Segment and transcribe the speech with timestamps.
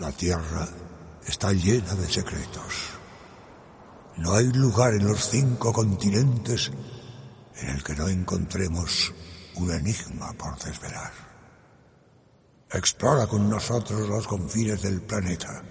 [0.00, 0.66] La Tierra
[1.26, 2.88] está llena de secretos.
[4.16, 6.72] No hay lugar en los cinco continentes
[7.56, 9.12] en el que no encontremos
[9.56, 11.12] un enigma por desvelar.
[12.72, 15.62] Explora con nosotros los confines del planeta.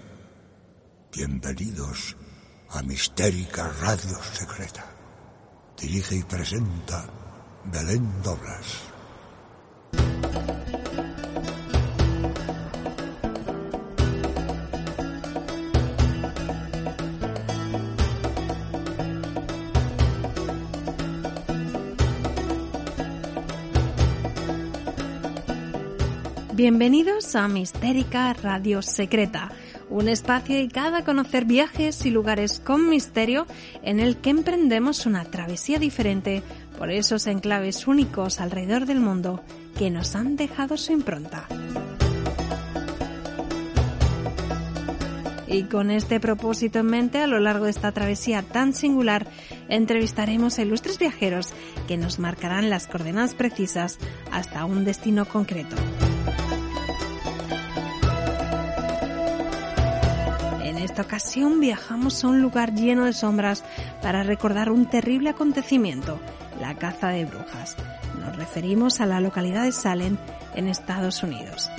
[1.12, 2.16] Bienvenidos
[2.68, 4.86] a Mistérica Radio Secreta.
[5.76, 7.04] Dirige y presenta
[7.64, 8.89] Belén Doblas.
[26.60, 29.50] Bienvenidos a Mistérica Radio Secreta,
[29.88, 33.46] un espacio dedicado a conocer viajes y lugares con misterio
[33.82, 36.42] en el que emprendemos una travesía diferente
[36.76, 39.42] por esos enclaves únicos alrededor del mundo
[39.78, 41.46] que nos han dejado su impronta.
[45.46, 49.26] Y con este propósito en mente, a lo largo de esta travesía tan singular,
[49.70, 51.54] entrevistaremos a ilustres viajeros
[51.88, 53.98] que nos marcarán las coordenadas precisas
[54.30, 55.76] hasta un destino concreto.
[60.90, 63.62] Esta ocasión viajamos a un lugar lleno de sombras
[64.02, 66.18] para recordar un terrible acontecimiento,
[66.60, 67.76] la caza de brujas.
[68.20, 70.16] Nos referimos a la localidad de Salem,
[70.56, 71.70] en Estados Unidos.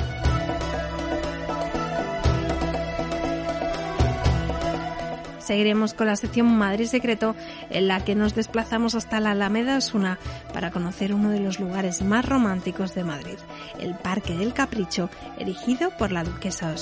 [5.39, 7.35] Seguiremos con la sección Madrid Secreto,
[7.69, 10.19] en la que nos desplazamos hasta la Alameda Osuna
[10.53, 13.37] para conocer uno de los lugares más románticos de Madrid,
[13.77, 16.75] el Parque del Capricho, erigido por la Duquesa de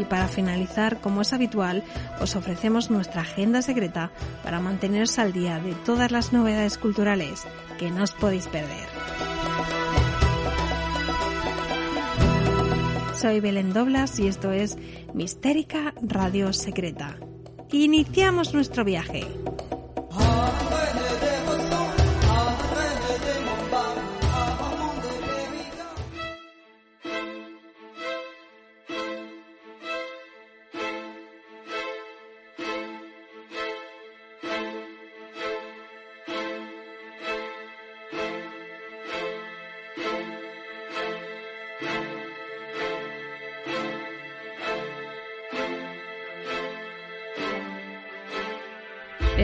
[0.00, 0.08] Osuna.
[0.08, 1.84] para finalizar, como es habitual,
[2.20, 4.10] os ofrecemos nuestra agenda secreta
[4.42, 7.44] para manteneros al día de todas las novedades culturales
[7.78, 8.88] que no os podéis perder.
[13.14, 14.76] Soy Belén Doblas y esto es
[15.14, 17.16] Mistérica Radio Secreta.
[17.72, 19.24] Iniciamos nuestro viaje.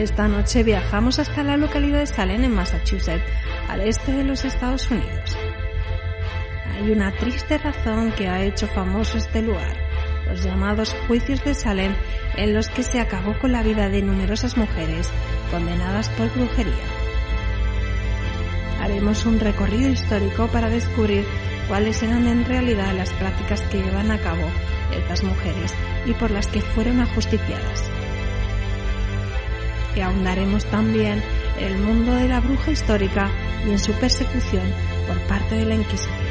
[0.03, 3.23] Esta noche viajamos hasta la localidad de Salem, en Massachusetts,
[3.69, 5.37] al este de los Estados Unidos.
[6.73, 9.77] Hay una triste razón que ha hecho famoso este lugar,
[10.27, 11.95] los llamados juicios de Salem,
[12.35, 15.09] en los que se acabó con la vida de numerosas mujeres
[15.49, 16.83] condenadas por brujería.
[18.81, 21.23] Haremos un recorrido histórico para descubrir
[21.69, 24.43] cuáles eran en realidad las prácticas que llevan a cabo
[24.93, 25.73] estas mujeres
[26.05, 28.02] y por las que fueron ajusticiadas
[29.93, 31.21] que ahondaremos también
[31.59, 33.29] en el mundo de la bruja histórica
[33.65, 34.63] y en su persecución
[35.07, 36.23] por parte de la Inquisición.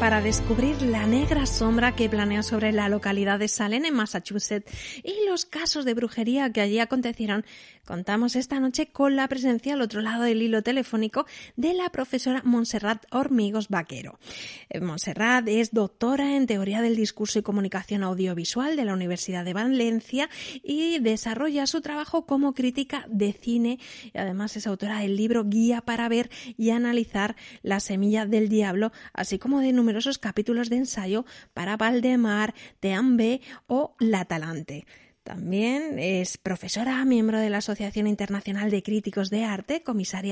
[0.00, 4.72] para descubrir la negra sombra que planea sobre la localidad de Salem en Massachusetts
[5.04, 7.44] y los casos de brujería que allí acontecieron,
[7.90, 12.40] contamos esta noche con la presencia al otro lado del hilo telefónico de la profesora
[12.44, 14.20] Montserrat Hormigos Vaquero.
[14.68, 19.54] Eh, Montserrat es doctora en teoría del discurso y comunicación audiovisual de la Universidad de
[19.54, 20.30] Valencia
[20.62, 23.80] y desarrolla su trabajo como crítica de cine
[24.14, 28.92] y además es autora del libro Guía para ver y analizar la semilla del diablo,
[29.12, 31.24] así como de numerosos capítulos de ensayo
[31.54, 34.86] para Valdemar, Teambe o La Talante.
[35.22, 39.82] También es profesora, miembro de la Asociación Internacional de Críticos de Arte,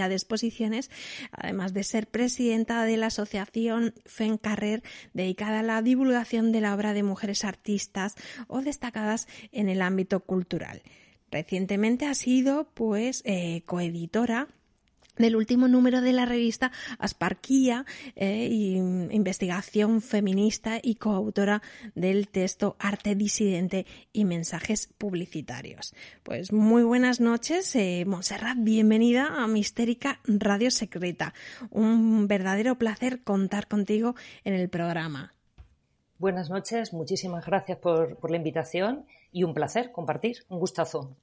[0.09, 0.91] de exposiciones,
[1.31, 4.82] además de ser presidenta de la Asociación FENCARRER,
[5.12, 8.14] dedicada a la divulgación de la obra de mujeres artistas
[8.46, 10.82] o destacadas en el ámbito cultural.
[11.31, 14.49] Recientemente ha sido, pues, eh, coeditora
[15.19, 17.85] del último número de la revista Asparquía,
[18.17, 18.49] eh,
[19.11, 21.62] investigación feminista y coautora
[21.94, 25.94] del texto Arte disidente y mensajes publicitarios.
[26.23, 31.35] Pues muy buenas noches, eh, Montserrat, bienvenida a Mistérica Radio Secreta.
[31.71, 34.14] Un verdadero placer contar contigo
[34.44, 35.35] en el programa.
[36.19, 41.17] Buenas noches, muchísimas gracias por, por la invitación y un placer compartir, un gustazo.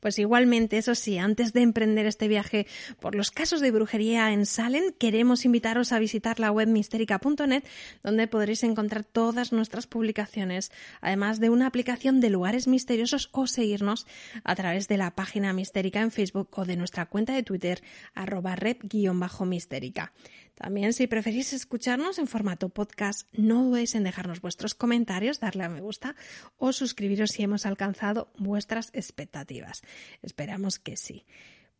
[0.00, 2.66] Pues igualmente, eso sí, antes de emprender este viaje
[3.00, 7.64] por los casos de brujería en Salem, queremos invitaros a visitar la web mistérica.net,
[8.02, 14.06] donde podréis encontrar todas nuestras publicaciones, además de una aplicación de lugares misteriosos o seguirnos
[14.44, 17.82] a través de la página mistérica en Facebook o de nuestra cuenta de Twitter,
[18.14, 20.12] arroba red-mistérica.
[20.58, 25.68] También, si preferís escucharnos en formato podcast, no dudéis en dejarnos vuestros comentarios, darle a
[25.68, 26.16] me gusta
[26.56, 29.82] o suscribiros si hemos alcanzado vuestras expectativas.
[30.22, 31.24] Esperamos que sí.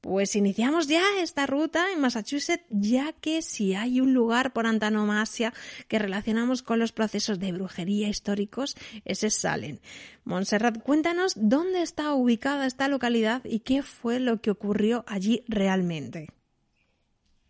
[0.00, 5.52] Pues iniciamos ya esta ruta en Massachusetts, ya que si hay un lugar por antonomasia
[5.88, 9.78] que relacionamos con los procesos de brujería históricos, ese Salem.
[10.22, 16.28] Montserrat, cuéntanos dónde está ubicada esta localidad y qué fue lo que ocurrió allí realmente.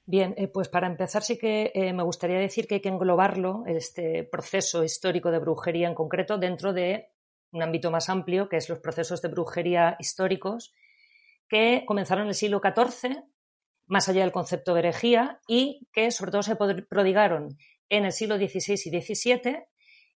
[0.07, 3.65] Bien, eh, pues para empezar sí que eh, me gustaría decir que hay que englobarlo,
[3.67, 7.11] este proceso histórico de brujería en concreto, dentro de
[7.53, 10.75] un ámbito más amplio, que es los procesos de brujería históricos,
[11.49, 13.23] que comenzaron en el siglo XIV,
[13.87, 17.57] más allá del concepto de herejía, y que sobre todo se prodigaron
[17.89, 19.65] en el siglo XVI y XVII,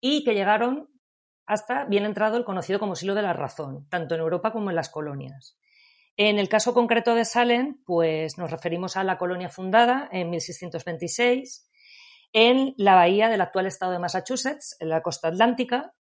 [0.01, 0.89] y que llegaron
[1.47, 4.77] hasta bien entrado el conocido como siglo de la razón, tanto en Europa como en
[4.77, 5.59] las colonias.
[6.17, 11.69] En el caso concreto de Salem, pues nos referimos a la colonia fundada en 1626
[12.33, 15.95] en la bahía del actual estado de Massachusetts, en la costa atlántica,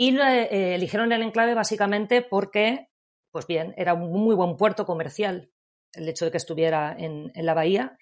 [0.00, 2.88] y eh, eligieron el enclave básicamente porque,
[3.30, 5.50] pues bien, era un muy buen puerto comercial
[5.92, 7.98] el hecho de que estuviera en, en la bahía,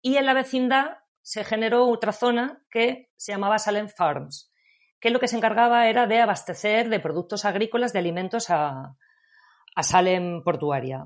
[0.00, 4.50] y en la vecindad se generó otra zona que se llamaba Salem Farms,
[4.98, 8.96] que lo que se encargaba era de abastecer de productos agrícolas, de alimentos a,
[9.76, 11.04] a Salem portuaria.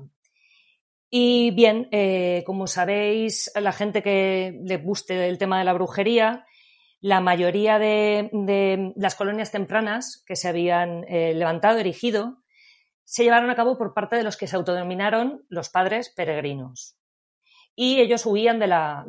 [1.09, 6.45] Y bien, eh, como sabéis, la gente que le guste el tema de la brujería,
[6.99, 12.43] la mayoría de, las colonias tempranas que se habían eh, levantado, erigido,
[13.03, 16.97] se llevaron a cabo por parte de los que se autodenominaron los padres peregrinos.
[17.75, 19.05] Y ellos huían de la,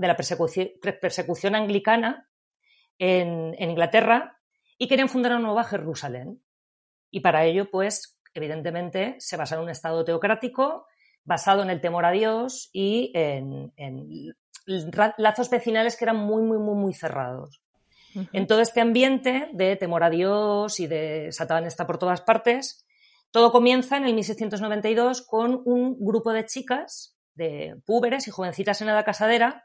[1.01, 2.29] persecución, anglicana
[2.99, 4.39] en, en Inglaterra
[4.77, 6.43] y querían fundar una nueva Jerusalén.
[7.11, 10.87] Y para ello, pues, evidentemente, se basa en un Estado teocrático
[11.29, 13.73] basado en el temor a Dios y en,
[15.19, 17.63] lazos vecinales que eran muy, muy, muy, muy cerrados.
[18.33, 22.87] En todo este ambiente de temor a Dios y de Satán está por todas partes,
[23.31, 28.89] todo comienza en el 1692 con un grupo de chicas, de púberes y jovencitas en
[28.89, 29.65] edad casadera,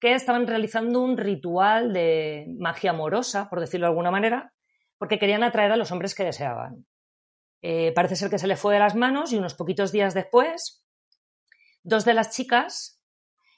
[0.00, 4.52] que estaban realizando un ritual de magia amorosa, por decirlo de alguna manera,
[4.98, 6.86] porque querían atraer a los hombres que deseaban.
[7.62, 10.84] Eh, parece ser que se le fue de las manos y unos poquitos días después,
[11.82, 13.02] dos de las chicas,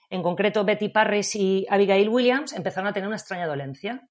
[0.09, 4.09] en concreto Betty Parris y Abigail Williams, empezaron a tener una extraña dolencia,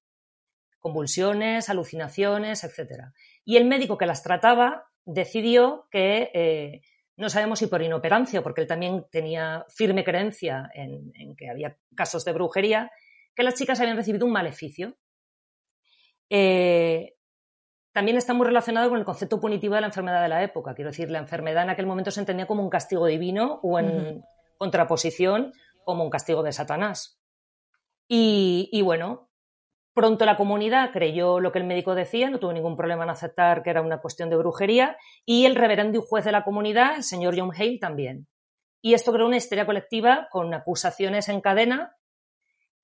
[0.86, 3.06] convulsiones, alucinaciones, etc.
[3.44, 6.82] Y el médico que las trataba decidió que, eh,
[7.16, 12.24] no sabemos si por inoperancia, porque él también tenía firme creencia en, que había casos
[12.24, 12.92] de brujería,
[13.34, 14.96] que las chicas habían recibido un maleficio.
[16.30, 17.14] Eh,
[17.90, 20.74] también está muy relacionado con el concepto punitivo de la enfermedad de la época.
[20.74, 24.22] Quiero decir, la enfermedad en aquel momento se entendía como un castigo divino o en
[24.56, 25.52] contraposición
[25.84, 27.18] como un castigo de Satanás.
[28.08, 29.25] Y, bueno,
[29.96, 33.64] pronto la comunidad creyó lo que el médico decía, no tuvo ningún problema en aceptar
[33.64, 37.02] que era una cuestión de brujería, y el reverendo y juez de la comunidad, el
[37.02, 38.28] señor John Hale, también.
[38.80, 41.96] Y esto creó una histeria colectiva con acusaciones en cadena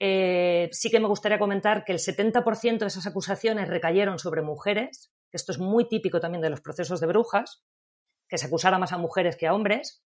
[0.04, 5.12] eh, sí que me gustaría comentar que el 70% de esas acusaciones recayeron sobre mujeres,
[5.30, 7.62] que esto es muy típico también de los procesos de brujas,
[8.26, 10.04] que se acusara más a mujeres que a hombres.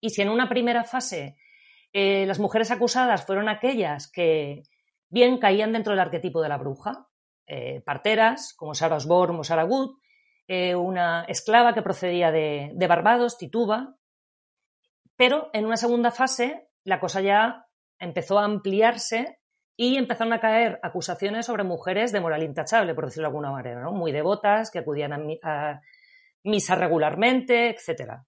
[0.00, 1.36] Y si en una primera fase
[1.92, 4.64] eh, las mujeres acusadas fueron aquellas que
[5.16, 7.08] bien caían dentro del arquetipo de la bruja,
[7.46, 9.96] eh, parteras como Sarah Osborne o Sarah Wood,
[10.76, 13.96] una esclava que procedía de, de Barbados, Tituba,
[15.16, 17.66] pero en una segunda fase la cosa ya
[17.98, 19.40] empezó a ampliarse
[19.76, 23.80] y empezaron a caer acusaciones sobre mujeres de moral intachable, por decirlo de alguna manera,
[23.80, 23.92] ¿no?
[23.92, 25.80] muy devotas, que acudían a,
[26.44, 28.20] misa regularmente, etc.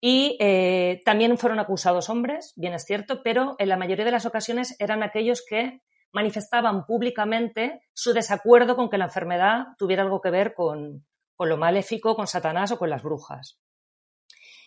[0.00, 4.26] Y eh, también fueron acusados hombres, bien es cierto, pero en la mayoría de las
[4.26, 5.80] ocasiones eran aquellos que
[6.16, 11.04] manifestaban públicamente su desacuerdo con que la enfermedad tuviera algo que ver con,
[11.34, 13.60] con lo maléfico, con Satanás o con las brujas.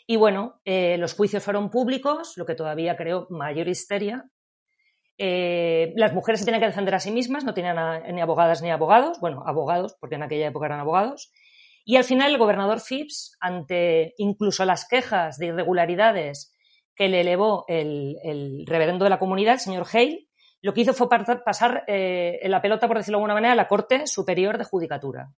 [0.05, 4.29] Y bueno, eh, los juicios fueron públicos, lo que todavía creó mayor histeria.
[5.17, 8.69] Eh, las mujeres se tenían que defender a sí mismas, no tenían ni abogadas ni
[8.69, 11.31] abogados, bueno, abogados, porque en aquella época eran abogados.
[11.83, 16.55] Y al final el gobernador Phipps, ante incluso las quejas de irregularidades
[16.95, 20.28] que le elevó el, reverendo de la comunidad, el señor Hale,
[20.61, 23.67] lo que hizo fue pasar eh, la pelota, por decirlo de alguna manera, a la
[23.67, 25.31] Corte Superior de Judicatura.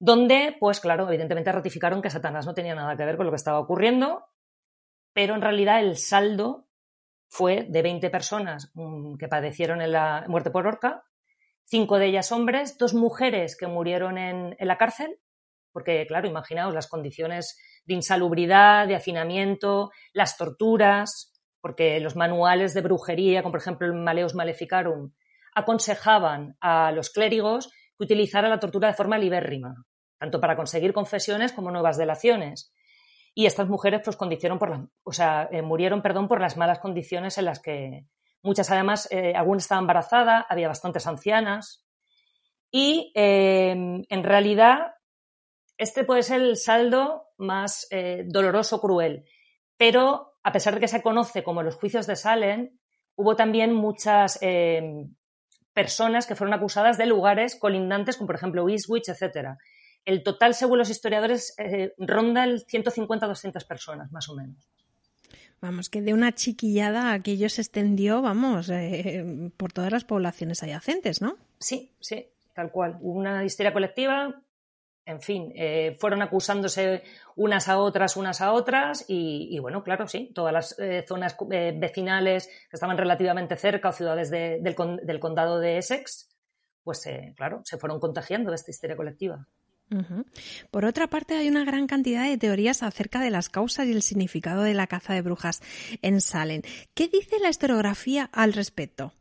[0.00, 3.36] donde, pues claro, evidentemente ratificaron que Satanás no tenía nada que ver con lo que
[3.36, 4.26] estaba ocurriendo,
[5.12, 6.68] pero en realidad el saldo
[7.28, 8.72] fue de 20 personas
[9.18, 11.04] que padecieron en la muerte por horca,
[11.64, 15.18] cinco de ellas hombres, dos mujeres que murieron en, en la cárcel,
[15.72, 22.82] porque claro, imaginaos las condiciones de insalubridad, de hacinamiento, las torturas, porque los manuales de
[22.82, 25.12] brujería, como por ejemplo el Maleus Maleficarum,
[25.54, 29.74] aconsejaban a los clérigos que utilizaran la tortura de forma libérrima,
[30.18, 32.72] tanto para conseguir confesiones como nuevas delaciones.
[33.34, 37.38] Y estas mujeres pues, condicionaron por o sea, eh, murieron perdón, por las malas condiciones
[37.38, 38.06] en las que
[38.42, 41.84] muchas además, eh, algunas estaban embarazadas, había bastantes ancianas.
[42.70, 44.94] Y em, en realidad
[45.78, 49.24] este puede ser el saldo más eh, doloroso, cruel.
[49.76, 52.70] Pero a pesar de que se conoce como los juicios de Salem,
[53.16, 55.14] hubo también muchas em,
[55.74, 59.58] personas que fueron acusadas de lugares colindantes, como por ejemplo Eastwich, etc.
[60.06, 64.70] El total, según los historiadores, eh, ronda el 150-200 personas, más o menos.
[65.60, 71.20] Vamos, que de una chiquillada aquello se extendió, vamos, eh, por todas las poblaciones adyacentes,
[71.20, 71.36] ¿no?
[71.58, 72.96] Sí, sí, tal cual.
[73.02, 74.40] Hubo una histeria colectiva
[75.08, 77.02] en fin, eh, fueron acusándose
[77.34, 81.72] unas a otras, unas a otras, y, bueno, claro, sí, todas las eh, zonas eh,
[81.74, 84.74] vecinales que estaban relativamente cerca o ciudades del,
[85.18, 86.28] condado de Essex,
[86.84, 89.46] pues claro, se fueron contagiando de esta histeria colectiva.
[90.70, 94.02] Por otra parte, hay una gran cantidad de teorías acerca de las causas y el
[94.02, 95.62] significado de la caza de brujas
[96.02, 96.60] en Salem.
[96.92, 99.14] ¿Qué dice la historiografía al respecto?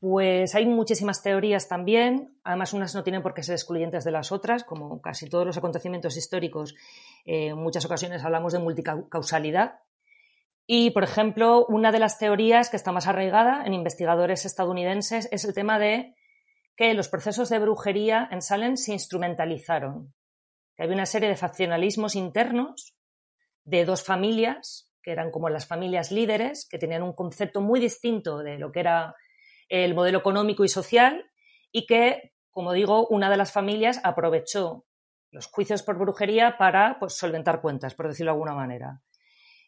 [0.00, 4.32] Pues hay muchísimas teorías también, además unas no tienen por qué ser excluyentes de las
[4.32, 6.74] otras, como casi todos los acontecimientos históricos,
[7.26, 9.80] eh, en muchas ocasiones hablamos de multicausalidad.
[10.66, 15.44] Y, por ejemplo, una de las teorías que está más arraigada en investigadores estadounidenses es
[15.44, 16.14] el tema de
[16.76, 20.14] que los procesos de brujería en Salem se instrumentalizaron,
[20.76, 22.96] que había una serie de faccionalismos internos
[23.64, 28.38] de dos familias, que eran como las familias líderes, que tenían un concepto muy distinto
[28.38, 29.14] de lo que era
[29.70, 31.30] el modelo económico y social
[31.72, 34.84] y que, como digo, una de las familias aprovechó
[35.30, 39.00] los juicios por brujería para pues, solventar cuentas, por decirlo de alguna manera.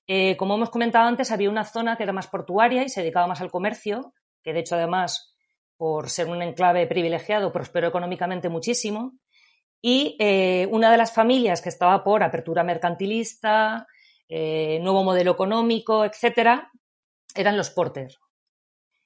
[0.06, 3.28] Eh, como hemos comentado antes, había una zona que era más portuaria y se dedicaba
[3.28, 5.37] más al comercio, que de hecho además,
[5.76, 9.12] por ser un enclave privilegiado, prosperó económicamente muchísimo.
[9.80, 13.87] Y eh, una de las familias que estaba por apertura mercantilista,
[14.28, 16.71] eh, nuevo modelo económico, etcétera,
[17.35, 18.12] eran los Porter,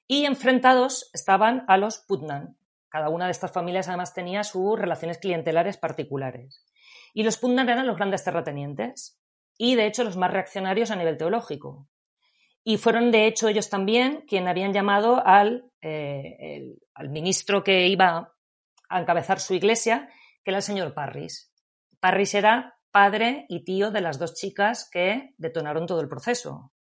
[0.07, 2.55] y enfrentados estaban a los Putnam.
[2.89, 6.65] Cada una de estas familias además tenía sus relaciones clientelares particulares.
[7.13, 9.19] Y los Putnam eran los grandes terratenientes
[9.57, 11.87] y de hecho los más reaccionarios a nivel teológico.
[12.63, 18.33] Y fueron de hecho ellos también quienes habían llamado al, eh, al ministro que iba
[18.89, 20.09] a encabezar su iglesia,
[20.43, 21.51] que era el señor Parris.
[21.99, 26.71] Parris era padre y tío de las dos chicas que detonaron todo el proceso.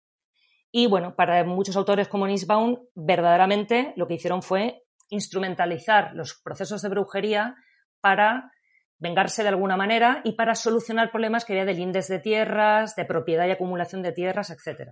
[0.70, 6.82] Y bueno, para muchos autores como Nisbaum, verdaderamente lo que hicieron fue instrumentalizar los procesos
[6.82, 7.56] de brujería
[8.00, 8.52] para
[8.98, 13.04] vengarse de alguna manera y para solucionar problemas que había de lindes de tierras, de
[13.04, 14.90] propiedad y acumulación de tierras, etc.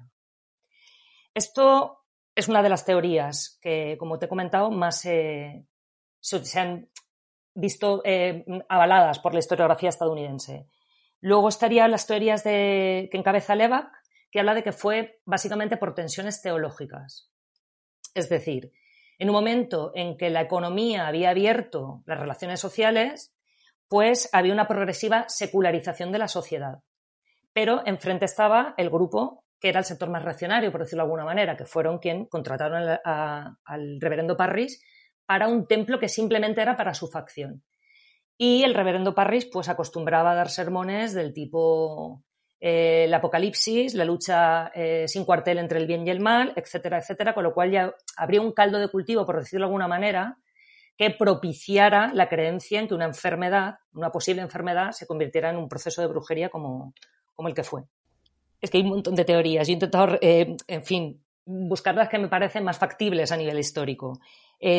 [1.32, 2.04] Esto
[2.34, 5.66] es una de las teorías que, como te he comentado, más se
[6.56, 6.88] han
[7.54, 10.66] visto eh, avaladas por la historiografía estadounidense.
[11.20, 13.90] Luego estarían las teorías de, que encabeza Levac,
[14.34, 17.30] que habla de que fue básicamente por tensiones teológicas.
[18.14, 18.72] Es decir,
[19.20, 23.32] en un momento en que la economía había abierto las relaciones sociales,
[23.86, 26.80] pues había una progresiva secularización de la sociedad.
[27.52, 31.24] Pero enfrente estaba el grupo que era el sector más reaccionario, por decirlo de alguna
[31.24, 34.82] manera, que fueron quien contrataron al reverendo Parris
[35.26, 37.62] para un templo que simplemente era para su facción.
[38.36, 42.24] Y el reverendo Parris pues acostumbraba a dar sermones del tipo
[42.66, 46.97] eh, el apocalipsis, la lucha eh, sin cuartel entre el bien y el mal, etcétera,
[46.97, 50.38] etcétera, con lo cual ya habría un caldo de cultivo, por decirlo de alguna manera,
[50.97, 55.68] que propiciara la creencia en que una enfermedad, una posible enfermedad, se convirtiera en un
[55.68, 56.94] proceso de brujería como,
[57.37, 57.83] el que fue.
[58.62, 59.66] Es que hay un montón de teorías.
[59.66, 63.59] Yo he intentado, eh, en fin, buscar las que me parecen más factibles a nivel
[63.59, 64.21] histórico.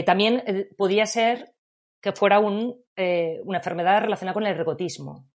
[0.07, 0.43] también
[0.75, 1.53] podía ser
[2.01, 2.73] que fuera una
[3.57, 5.27] enfermedad relacionada con el ergotismo,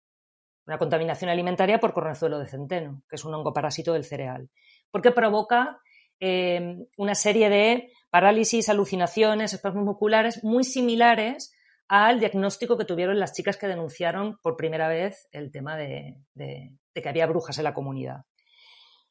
[0.69, 4.51] una contaminación alimentaria por cornezuelo de centeno, que es un hongo parásito del cereal,
[4.91, 5.81] porque provoca
[6.21, 11.55] eh, una serie de parálisis, alucinaciones, espasmos musculares muy similares
[11.89, 17.09] al diagnóstico que tuvieron las chicas que denunciaron por primera vez el tema de, que
[17.09, 18.27] había brujas en la comunidad.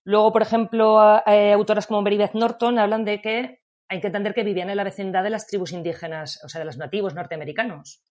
[0.03, 4.35] Luego, por ejemplo, eh, autoras como Mary Beth Norton hablan de que hay que entender
[4.35, 8.03] que vivían en la vecindad de las tribus indígenas, o sea, de los nativos norteamericanos,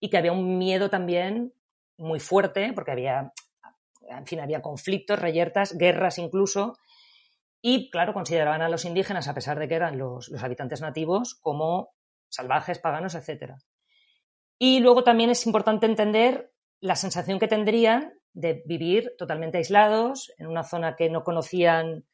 [0.00, 1.52] y que había un miedo también
[1.96, 3.32] muy fuerte, porque había,
[4.08, 6.76] en fin, había conflictos, reyertas, guerras incluso,
[7.60, 11.38] y claro, consideraban a los indígenas, a pesar de que eran los, los habitantes nativos,
[11.40, 11.94] como
[12.28, 13.54] salvajes, paganos, etc.
[14.58, 20.46] Y luego también es importante entender la sensación que tendrían de vivir totalmente aislados, en
[20.46, 22.04] una zona que no conocían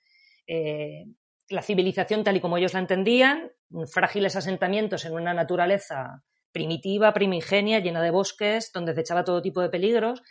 [0.47, 1.06] eh,
[1.49, 3.50] la civilización tal y como ellos la entendían,
[3.92, 9.61] frágiles asentamientos en una naturaleza primitiva, primigenia, llena de bosques, donde se echaba todo tipo
[9.61, 10.23] de peligros,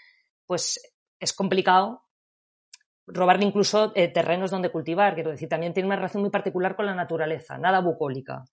[0.45, 0.79] pues
[1.19, 2.07] es complicado
[3.07, 6.85] robarle incluso eh, terrenos donde cultivar, quiero decir, también tiene una relación muy particular con
[6.85, 8.43] la naturaleza, nada bucólica.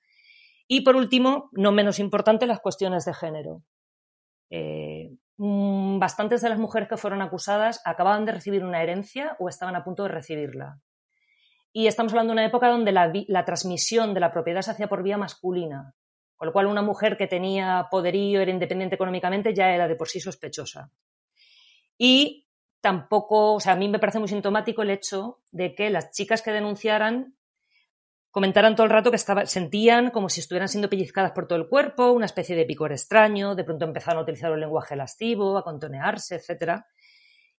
[0.66, 3.62] Y por último, no menos importante, las cuestiones de género.
[4.50, 9.49] Eh, mm, bastantes de las mujeres que fueron acusadas acababan de recibir una herencia o
[9.49, 10.78] estaban a punto de recibirla.
[11.73, 15.02] Y estamos hablando de una época donde la transmisión de la propiedad se hacía por
[15.02, 15.92] vía masculina,
[16.36, 20.08] con lo cual una mujer que tenía poderío, era independiente económicamente, ya era de por
[20.08, 20.90] sí sospechosa.
[21.96, 22.48] Y
[22.80, 26.42] tampoco, o sea, a mí me parece muy sintomático el hecho de que las chicas
[26.42, 27.36] que denunciaran
[28.30, 32.10] comentaran todo el rato que sentían como si estuvieran siendo pellizcadas por todo el cuerpo,
[32.10, 36.34] una especie de picor extraño, de pronto empezaron a utilizar el lenguaje lascivo, a contonearse,
[36.34, 36.80] etc.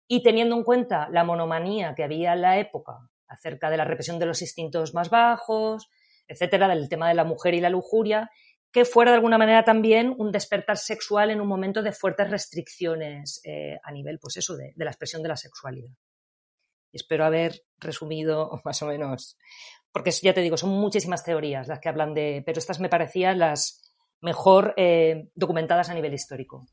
[0.06, 4.20] Y teniendo en cuenta la monomanía que había en la época acerca de la represión
[4.20, 5.90] de los instintos más bajos,
[6.28, 8.30] etcétera, del tema de la mujer y la lujuria,
[8.76, 13.40] que fuera de alguna manera también un despertar sexual en un momento de fuertes restricciones
[13.46, 15.92] eh, a nivel, pues eso, de, la expresión de la sexualidad.
[16.92, 19.38] Espero haber resumido más o menos
[19.94, 23.40] porque ya te digo, son muchísimas teorías las que hablan de, pero estas me parecían
[23.40, 23.82] las
[24.20, 26.66] mejor eh, documentadas a nivel histórico.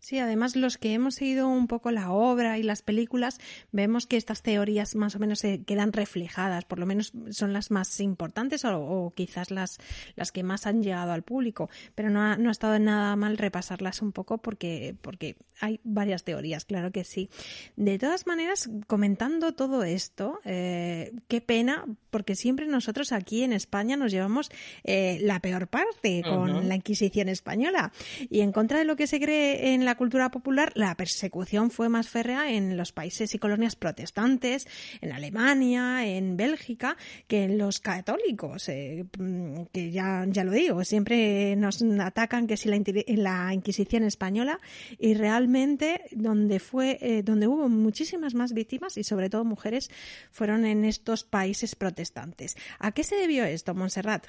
[0.00, 3.40] Sí, además los que hemos seguido un poco la obra y las películas,
[3.72, 7.72] vemos que estas teorías más o menos se quedan reflejadas, por lo menos son las
[7.72, 9.78] más importantes o, quizás las,
[10.14, 13.36] las que más han llegado al público, pero no ha, no ha estado nada mal
[13.38, 17.28] repasarlas un poco porque, porque hay varias teorías, claro que sí.
[17.76, 23.96] De todas maneras, comentando todo esto, eh, qué pena, porque siempre nosotros aquí en España
[23.96, 24.50] nos llevamos
[24.84, 27.92] eh, la peor parte con la Inquisición española.
[28.30, 31.88] Y en contra de lo que se cree en la cultura popular, la persecución fue
[31.88, 34.66] más férrea en los países y colonias protestantes,
[35.00, 36.96] en Alemania, en Bélgica,
[37.26, 42.56] que en los católicos, eh, mm, que ya, ya lo digo, siempre nos atacan que
[42.56, 42.78] si la,
[43.16, 44.60] la Inquisición española
[44.98, 49.90] y realmente donde fue, eh, donde hubo muchísimas más víctimas y sobre todo mujeres
[50.30, 52.56] fueron en estos países protestantes.
[52.78, 54.28] ¿A qué se debió esto, Montserrat?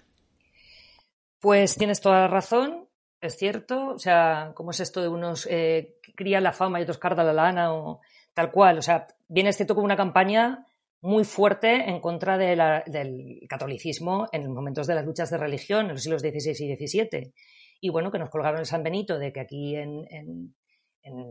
[1.40, 2.89] Pues tienes toda la razón
[3.22, 6.98] es cierto, o sea, ¿cómo es esto de unos eh, crían la fama y otros
[6.98, 8.02] cardan la lana o
[8.34, 8.78] tal cual?
[8.78, 10.66] O sea, viene cierto como una campaña
[11.02, 15.94] muy fuerte en contra del catolicismo en los momentos de las luchas de religión en
[15.94, 17.34] los siglos XVI y XVII.
[17.82, 20.54] Y bueno, que nos colgaron el San Benito de que aquí en, en,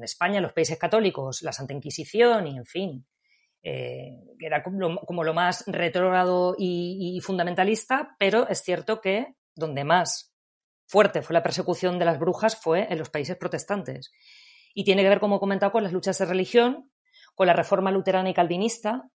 [0.02, 3.06] España, en los países católicos, la Santa Inquisición y en fin,
[3.62, 10.27] eh, era como lo, más retrógrado y fundamentalista, pero es cierto que donde más
[10.88, 14.10] fuerte fue la persecución de las brujas fue en los países protestantes.
[14.74, 16.90] Y tiene que ver, como he comentado, con las luchas de religión,
[17.34, 19.08] con la reforma luterana y calvinista.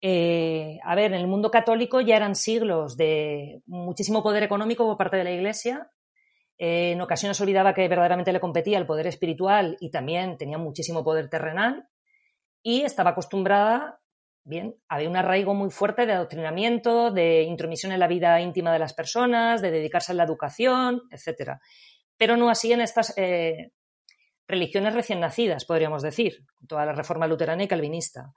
[0.00, 4.96] Eh, a ver, en el mundo católico ya eran siglos de muchísimo poder económico por
[4.96, 5.90] parte de la Iglesia.
[6.58, 11.04] Eh, en ocasiones olvidaba que verdaderamente le competía el poder espiritual y también tenía muchísimo
[11.04, 11.88] poder terrenal.
[12.62, 14.00] Y estaba acostumbrada
[14.88, 18.94] Había un arraigo muy fuerte de adoctrinamiento, de intromisión en la vida íntima de las
[18.94, 21.58] personas, de dedicarse a la educación, etc.
[22.16, 23.72] Pero no así en estas eh,
[24.46, 28.32] religiones recién nacidas, podríamos decir, toda la reforma luterana y calvinista.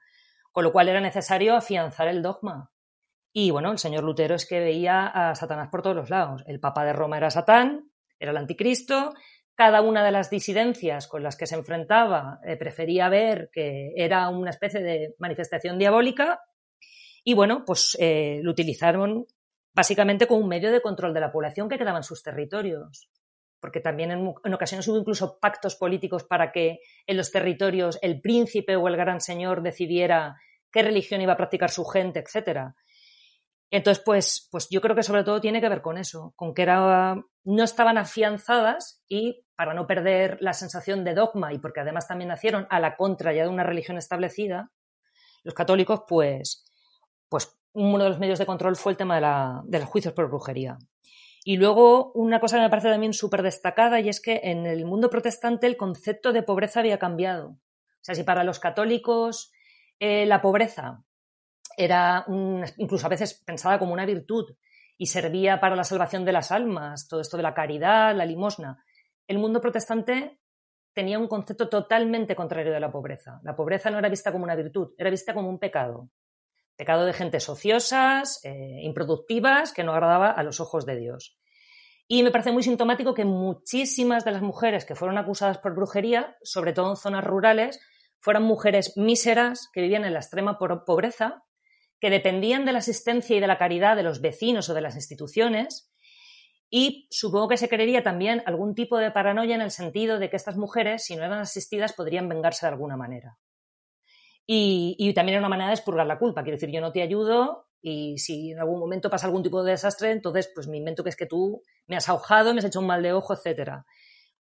[0.52, 2.72] Con lo cual era necesario afianzar el dogma.
[3.32, 6.44] Y bueno, el señor Lutero es que veía a Satanás por todos los lados.
[6.46, 9.14] El Papa de Roma era Satán, era el anticristo,
[9.56, 14.30] cada una de las disidencias con las que se enfrentaba eh, prefería ver que era
[14.30, 16.42] una especie de manifestación diabólica
[17.24, 19.26] y bueno, pues eh, lo utilizaron
[19.74, 23.10] básicamente como un medio de control de la población que quedaba en sus territorios.
[23.60, 28.20] Porque también en, en ocasiones hubo incluso pactos políticos para que en los territorios el
[28.20, 30.36] príncipe o el gran señor decidiera
[30.70, 32.76] qué religión iba a practicar su gente, etcétera.
[33.76, 36.62] Entonces, pues, pues yo creo que sobre todo tiene que ver con eso, con que
[36.62, 42.08] era, no estaban afianzadas y para no perder la sensación de dogma y porque además
[42.08, 44.72] también nacieron a la contra ya de una religión establecida,
[45.42, 46.64] los católicos, pues,
[47.28, 50.14] pues uno de los medios de control fue el tema de, la, de los juicios
[50.14, 50.78] por brujería.
[51.44, 54.86] Y luego una cosa que me parece también súper destacada y es que en el
[54.86, 57.48] mundo protestante el concepto de pobreza había cambiado.
[57.48, 59.52] O sea, si para los católicos
[59.98, 61.04] eh, la pobreza
[61.78, 62.26] era
[62.78, 64.56] incluso a veces pensada como una virtud
[64.98, 68.84] y servía para la salvación de las almas, todo esto de la caridad, la limosna.
[69.28, 70.40] El mundo protestante
[70.94, 73.40] tenía un concepto totalmente contrario de la pobreza.
[73.44, 76.10] La pobreza no era vista como una virtud, era vista como un pecado.
[76.76, 81.38] Pecado de gente ociosas, eh, improductivas, que no agradaba a los ojos de Dios.
[82.08, 86.36] Y me parece muy sintomático que muchísimas de las mujeres que fueron acusadas por brujería,
[86.44, 87.80] sobre todo en zonas rurales,
[88.20, 91.44] fueran mujeres míseras que vivían en la extrema pobreza,
[92.04, 94.96] que dependían de la asistencia y de la caridad de los vecinos o de las
[94.96, 95.90] instituciones.
[96.70, 100.36] Y supongo que se creería también algún tipo de paranoia en el sentido de que
[100.36, 103.38] estas mujeres, si no eran asistidas, podrían vengarse de alguna manera.
[104.46, 106.44] Y, y también era una manera de expurgar la culpa.
[106.44, 109.72] Quiero decir, yo no te ayudo, y si en algún momento pasa algún tipo de
[109.72, 112.82] desastre, entonces pues me invento que es que tú me has ahogado, me has hecho
[112.82, 113.86] un mal de ojo, etcétera.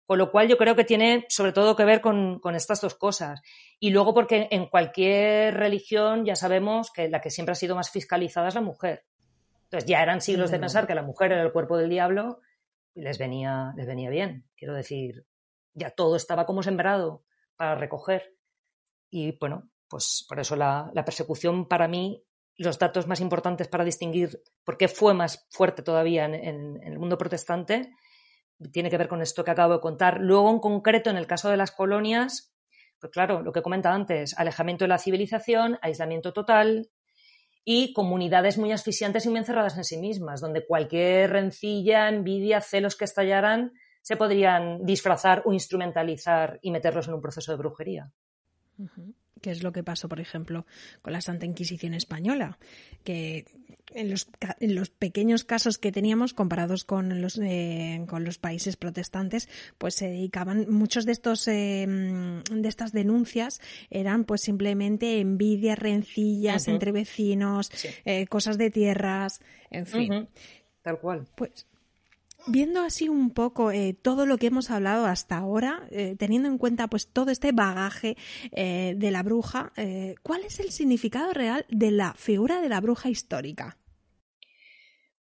[0.05, 3.41] Con lo cual yo creo que tiene sobre todo que ver con, estas dos cosas.
[3.79, 7.89] Y luego porque en cualquier religión ya sabemos que la que siempre ha sido más
[7.89, 9.05] fiscalizada es la mujer.
[9.63, 12.39] Entonces ya eran siglos de pensar que la mujer era el cuerpo del diablo
[12.93, 14.45] y les venía, les venía bien.
[14.55, 15.25] Quiero decir,
[15.73, 17.23] ya todo estaba como sembrado
[17.55, 18.35] para recoger.
[19.09, 22.23] Y bueno, pues por eso la, la persecución para mí
[22.57, 27.17] los datos más importantes para distinguir por qué fue más fuerte todavía en, el mundo
[27.17, 27.93] protestante
[28.71, 30.19] tiene que ver con esto que acabo de contar.
[30.21, 32.53] Luego, en concreto, en el caso de las colonias,
[32.99, 36.89] pues claro, lo que comentaba antes, alejamiento de la civilización, aislamiento total
[37.65, 42.95] y comunidades muy asfixiantes y muy encerradas en sí mismas, donde cualquier rencilla, envidia, celos
[42.95, 48.11] que estallaran se podrían disfrazar o instrumentalizar y meterlos en un proceso de brujería.
[49.41, 50.65] Que es lo que pasó, por ejemplo,
[51.01, 52.57] con la Santa Inquisición española,
[53.03, 53.45] que
[53.95, 54.29] en los,
[54.59, 59.95] en los pequeños casos que teníamos comparados con los, eh, con los países protestantes, pues
[59.95, 66.91] se dedicaban, muchos de estos, eh, de estas denuncias eran pues simplemente envidias, rencillas entre
[66.91, 67.71] vecinos,
[68.05, 70.27] eh, cosas de tierras, en fin.
[70.81, 71.25] Tal cual.
[71.35, 71.65] Pues
[72.45, 76.57] Viendo así un poco eh, todo lo que hemos hablado hasta ahora, eh, teniendo en
[76.57, 78.17] cuenta pues todo este bagaje
[78.51, 79.71] eh, de la bruja,
[80.23, 83.77] ¿cuál es el significado real de la figura de la bruja histórica?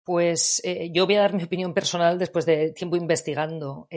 [0.10, 0.60] Pues
[0.92, 3.88] yo voy a dar mi opinión personal después de tiempo investigando.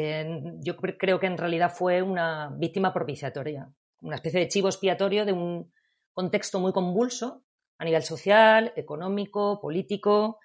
[0.60, 3.72] yo creo que en realidad fue una víctima propiciatoria,
[4.02, 5.72] una especie de chivo expiatorio de un
[6.12, 7.44] contexto muy convulso
[7.78, 10.38] a nivel social, económico, político,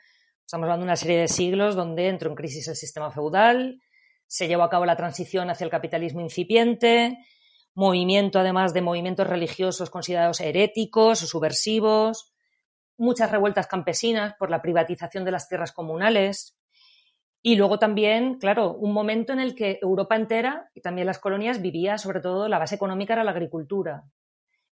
[0.45, 3.81] Estamos hablando de una serie de siglos donde entró en crisis el sistema feudal,
[4.25, 7.17] se llevó a cabo la transición hacia el capitalismo incipiente,
[7.73, 12.36] movimiento además de movimientos religiosos considerados heréticos o subversivos,
[12.97, 16.57] muchas revueltas campesinas por la privatización de las tierras comunales
[17.41, 21.61] y luego también, claro, un momento en el que Europa entera y también las colonias
[21.61, 24.03] vivía sobre todo la base económica era la agricultura.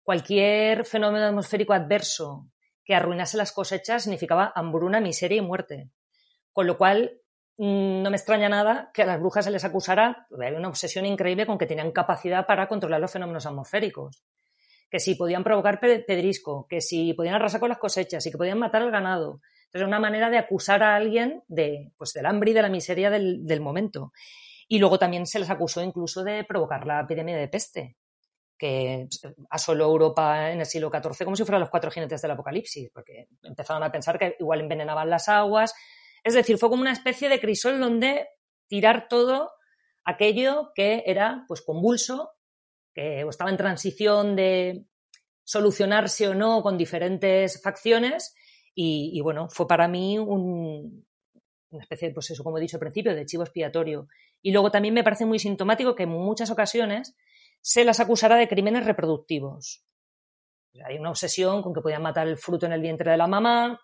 [0.02, 2.48] Cualquier fenómeno atmosférico adverso
[2.84, 5.90] que arruinase las cosechas significaba hambruna, miseria y muerte.
[6.52, 7.20] Con lo cual,
[7.58, 11.06] mm, no me extraña nada que a las brujas se les acusara, había una obsesión
[11.06, 14.24] increíble con que tenían capacidad para controlar los fenómenos atmosféricos.
[14.92, 18.58] Que si podían provocar pedrisco, que si podían arrasar con las cosechas y que podían
[18.58, 19.40] matar al ganado.
[19.64, 23.08] Entonces, una manera de acusar a alguien de, pues, del hambre y de la miseria
[23.08, 24.12] del, momento.
[24.68, 27.96] Y luego también se les acusó incluso de provocar la epidemia de peste
[28.58, 29.08] que
[29.50, 33.26] asoló Europa en el siglo XIV como si fueran los cuatro jinetes del apocalipsis, porque
[33.42, 35.74] empezaron a pensar que igual envenenaban las aguas.
[36.22, 38.28] Es decir, fue como una especie de crisol donde
[38.68, 39.50] tirar todo
[40.04, 42.30] aquello que era pues convulso,
[42.94, 44.84] estaba en transición de
[45.44, 48.34] solucionarse o no con diferentes facciones
[48.74, 51.04] y, bueno, fue para mí un,
[51.70, 54.08] una especie de, pues eso, como he dicho al principio, de chivo expiatorio.
[54.40, 57.14] Y luego también me parece muy sintomático que en muchas ocasiones
[57.60, 59.84] se las acusará de crímenes reproductivos.
[60.86, 63.78] Hay una obsesión con que podían matar el fruto en el vientre de la mamá,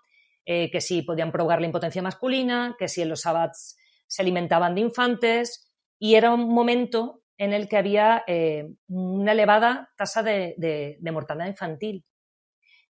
[0.47, 4.75] eh, que si podían provocar la impotencia masculina, que si en los sabbats se alimentaban
[4.75, 10.98] de infantes, y era un momento en el que había eh, una elevada tasa de,
[11.12, 12.05] mortalidad infantil.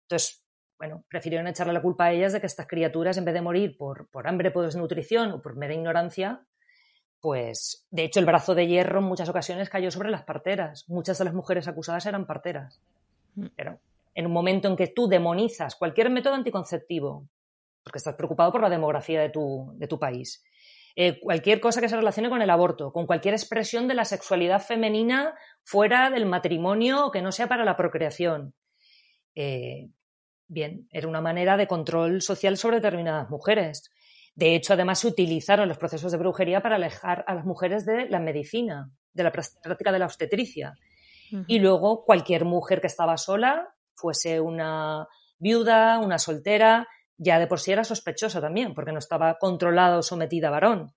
[0.02, 0.42] Entonces,
[0.78, 3.76] bueno, prefirieron echarle la culpa a ellas de que estas criaturas, en vez de morir
[3.76, 6.46] por, por hambre, por desnutrición o por mera ignorancia,
[7.20, 10.88] pues de hecho el brazo de hierro en muchas ocasiones cayó sobre las parteras.
[10.88, 12.80] Muchas de las mujeres acusadas eran parteras.
[13.34, 13.46] Mm.
[13.54, 13.80] Pero
[14.14, 17.28] en un momento en que tú demonizas cualquier método anticonceptivo,
[17.82, 20.42] porque estás preocupado por la demografía de tu, de tu país,
[20.96, 24.60] eh, cualquier cosa que se relacione con el aborto, con cualquier expresión de la sexualidad
[24.60, 28.54] femenina fuera del matrimonio o que no sea para la procreación.
[29.34, 29.90] Eh,
[30.48, 33.92] bien, era una manera de control social sobre determinadas mujeres.
[34.34, 38.08] De hecho, además se utilizaron los procesos de brujería para alejar a las mujeres de
[38.08, 40.74] la medicina, de la práctica de la obstetricia.
[41.46, 45.06] Y luego cualquier mujer que estaba sola, fuese una
[45.38, 46.88] viuda, una soltera,
[47.18, 50.94] ya de por sí era sospechosa también, porque no estaba controlada o sometida a varón.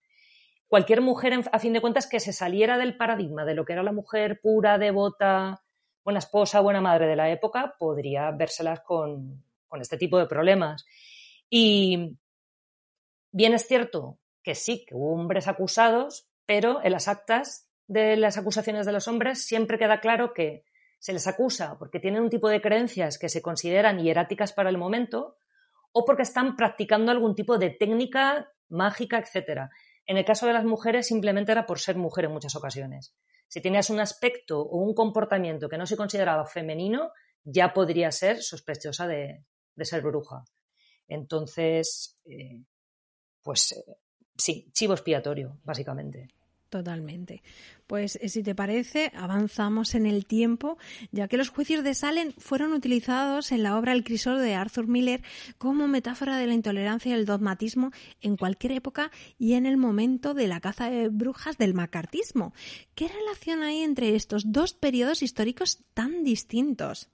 [0.68, 3.84] cualquier mujer, a fin de cuentas, que se saliera del paradigma de lo que era
[3.84, 5.62] la mujer pura, devota,
[6.06, 10.86] buena esposa, buena madre de la época, podría vérselas con, con este tipo de problemas.
[11.50, 12.18] Y
[13.32, 18.38] bien es cierto que sí, que hubo hombres acusados, pero en las actas de las
[18.38, 20.64] acusaciones de los hombres siempre queda claro que
[21.00, 24.78] se les acusa porque tienen un tipo de creencias que se consideran hieráticas para el
[24.78, 25.36] momento
[25.92, 29.70] o porque están practicando algún tipo de técnica mágica, etc.
[30.06, 33.14] En el caso de las mujeres simplemente era por ser mujer en muchas ocasiones.
[33.48, 37.12] Si tenías un aspecto o un comportamiento que no se consideraba femenino,
[37.44, 39.44] ya podría ser sospechosa de,
[39.80, 40.46] ser bruja.
[41.08, 42.64] Entonces, eh,
[43.42, 43.98] pues eh,
[44.38, 46.30] sí, chivo expiatorio, básicamente.
[46.72, 47.44] Totalmente.
[47.86, 50.78] Pues eh, si te parece, avanzamos en el tiempo,
[51.12, 54.88] ya que los juicios de Salem fueron utilizados en la obra El crisol de Arthur
[54.88, 55.22] Miller
[55.58, 60.34] como metáfora de la intolerancia y el dogmatismo en cualquier época y en el momento
[60.34, 62.54] de la caza de brujas del macartismo.
[62.96, 67.10] ¿Qué relación hay entre estos dos periodos históricos tan distintos?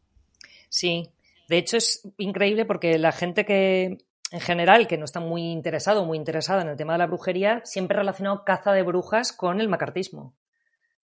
[0.70, 1.10] Sí,
[1.50, 6.02] de hecho es increíble porque la gente que en general, que no está muy interesado
[6.02, 9.62] o muy interesada en el tema de la brujería, siempre relacionado caza de brujas con
[9.62, 10.36] el macartismo.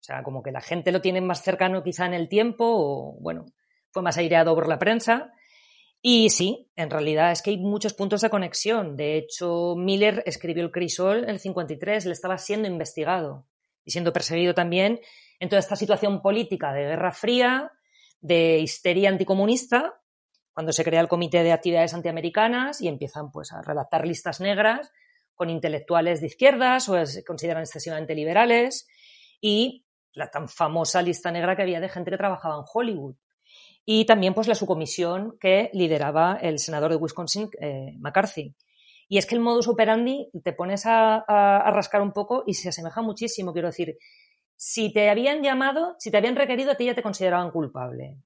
[0.01, 3.17] O sea, como que la gente lo tiene más cercano quizá en el tiempo o,
[3.21, 3.45] bueno,
[3.91, 5.31] fue más aireado por la prensa.
[6.01, 8.95] Y sí, en realidad es que hay muchos puntos de conexión.
[8.97, 13.45] De hecho, Miller escribió El Crisol en el 53, le estaba siendo investigado
[13.85, 14.99] y siendo perseguido también
[15.39, 17.71] en toda esta situación política de Guerra Fría,
[18.19, 20.00] de histeria anticomunista,
[20.53, 24.91] cuando se crea el Comité de Actividades Antiamericanas y empiezan pues, a redactar listas negras
[25.35, 28.87] con intelectuales de izquierdas o se consideran excesivamente liberales
[29.39, 33.15] y la tan famosa lista negra que había de gente que trabajaba en Hollywood.
[33.85, 38.53] Y también pues la subcomisión que lideraba el senador de Wisconsin, eh, McCarthy.
[39.09, 42.69] Y es que el modus operandi te pones a, a, rascar un poco y se
[42.69, 43.51] asemeja muchísimo.
[43.51, 43.97] Quiero decir,
[44.55, 48.17] si te habían llamado, si te habían requerido, a ti ya te consideraban culpable.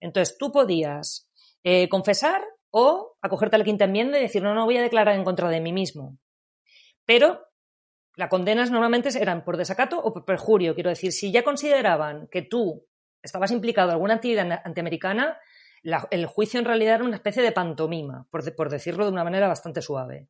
[0.00, 1.30] Entonces tú podías
[1.64, 5.14] eh, confesar o acogerte a la quinta enmienda y decir, no, no voy a declarar
[5.14, 6.18] en contra de mí mismo.
[7.04, 7.46] Pero
[8.16, 10.74] las condenas normalmente eran por desacato o por perjurio.
[10.74, 12.86] Quiero decir, si ya consideraban que tú
[13.22, 15.38] estabas implicado en alguna actividad antiamericana,
[16.10, 19.82] el juicio en realidad era una especie de pantomima, por, decirlo de una manera bastante
[19.82, 20.28] suave.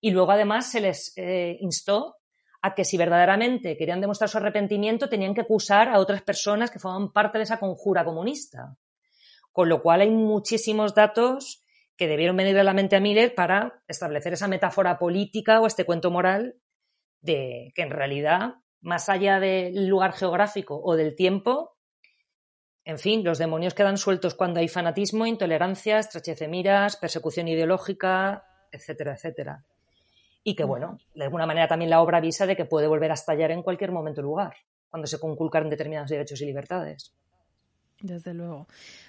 [0.00, 2.16] Y luego además se les eh, instó
[2.60, 6.78] a que si verdaderamente querían demostrar su arrepentimiento tenían que acusar a otras personas que
[6.78, 8.76] formaban parte de esa conjura comunista.
[9.52, 11.64] Con lo cual hay muchísimos datos
[11.96, 15.84] que debieron venir a la mente a Miller para establecer esa metáfora política o este
[15.84, 16.56] cuento moral
[17.20, 21.76] de que en realidad, más allá del lugar geográfico o del tiempo,
[22.84, 28.44] en fin, los demonios quedan sueltos cuando hay fanatismo, intolerancia, estrechez de miras, persecución ideológica,
[28.72, 29.64] etcétera, etcétera.
[30.42, 33.14] Y que, bueno, de alguna manera también la obra avisa de que puede volver a
[33.14, 34.56] estallar en cualquier momento y lugar,
[34.90, 37.14] cuando se conculcan determinados derechos y libertades.
[38.02, 38.66] Desde luego.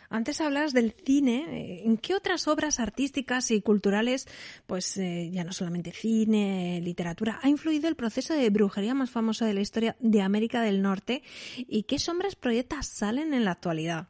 [0.09, 1.45] Antes hablas del cine.
[1.49, 4.27] Eh, ¿En qué otras obras artísticas y culturales,
[4.67, 9.45] pues eh, ya no solamente cine, literatura, ha influido el proceso de brujería más famoso
[9.45, 11.23] de la historia de América del Norte?
[11.57, 14.09] ¿Y qué sombras proyectas salen en la actualidad?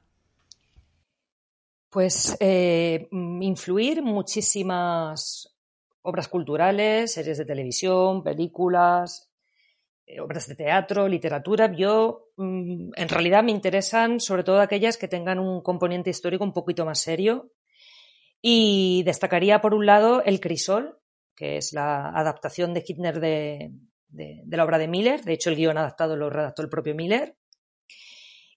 [1.90, 5.56] Pues eh, influir muchísimas
[6.02, 9.30] obras culturales, series de televisión, películas,
[10.20, 11.72] obras de teatro, literatura.
[11.74, 16.54] Yo, mm, en realidad, me interesan sobre todo aquellas que tengan un componente histórico un
[16.54, 17.52] poquito más serio.
[18.42, 21.00] Y destacaría, por un lado, El Crisol,
[21.36, 23.72] que es la adaptación de Hitler de,
[24.50, 25.24] la obra de Miller.
[25.24, 27.38] De hecho, el guion adaptado lo redactó el propio Miller.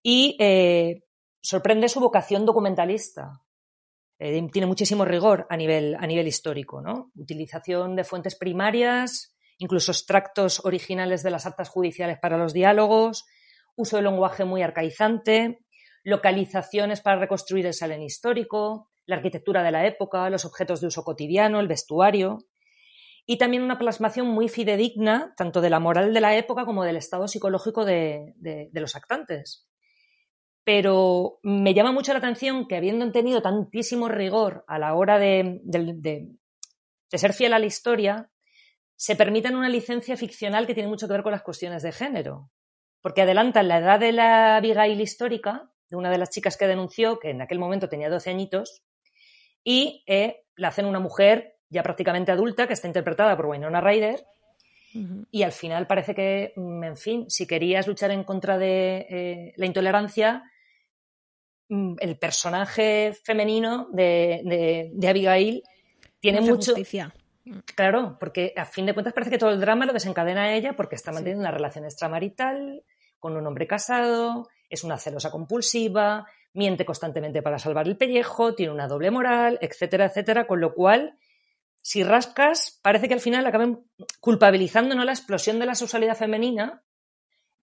[0.02, 1.04] Y eh,
[1.40, 3.42] sorprende su vocación documentalista.
[4.18, 7.12] Eh, tiene muchísimo rigor a nivel, a nivel histórico, ¿no?
[7.14, 13.24] Utilización de fuentes primarias, incluso extractos originales de las actas judiciales para los diálogos,
[13.76, 15.60] uso de lenguaje muy arcaizante,
[16.02, 21.04] localizaciones para reconstruir el Salén histórico, la arquitectura de la época, los objetos de uso
[21.04, 22.38] cotidiano, el vestuario,
[23.26, 26.96] y también una plasmación muy fidedigna tanto de la moral de la época como del
[26.96, 28.34] estado psicológico de,
[28.72, 29.68] los actantes.
[30.64, 35.60] Pero me llama mucho la atención que habiendo tenido tantísimo rigor a la hora de
[37.10, 38.30] ser fiel a la historia,
[38.96, 42.50] se permitan una licencia ficcional que tiene mucho que ver con las cuestiones de género.
[43.02, 47.18] Porque adelantan la edad de la Abigail histórica, de una de las chicas que denunció,
[47.18, 48.82] que en aquel momento tenía 12 añitos,
[49.62, 54.24] y eh, la hacen una mujer ya prácticamente adulta, que está interpretada por Winona Ryder,
[55.30, 59.52] y al final parece que, mm, en fin, si querías luchar en contra de eh,
[59.56, 60.42] la intolerancia,
[61.68, 65.62] mm, el personaje femenino de, Abigail
[66.18, 66.74] tiene mucho,
[67.74, 70.96] Claro, porque a fin de cuentas parece que todo el drama lo desencadena ella porque
[70.96, 72.82] está manteniendo una relación extramarital
[73.18, 78.72] con un hombre casado, es una celosa compulsiva, miente constantemente para salvar el pellejo, tiene
[78.72, 81.18] una doble moral, etcétera, etcétera, con lo cual,
[81.82, 83.84] si rascas, parece que al final acaben
[84.20, 86.82] culpabilizando la explosión de la sexualidad femenina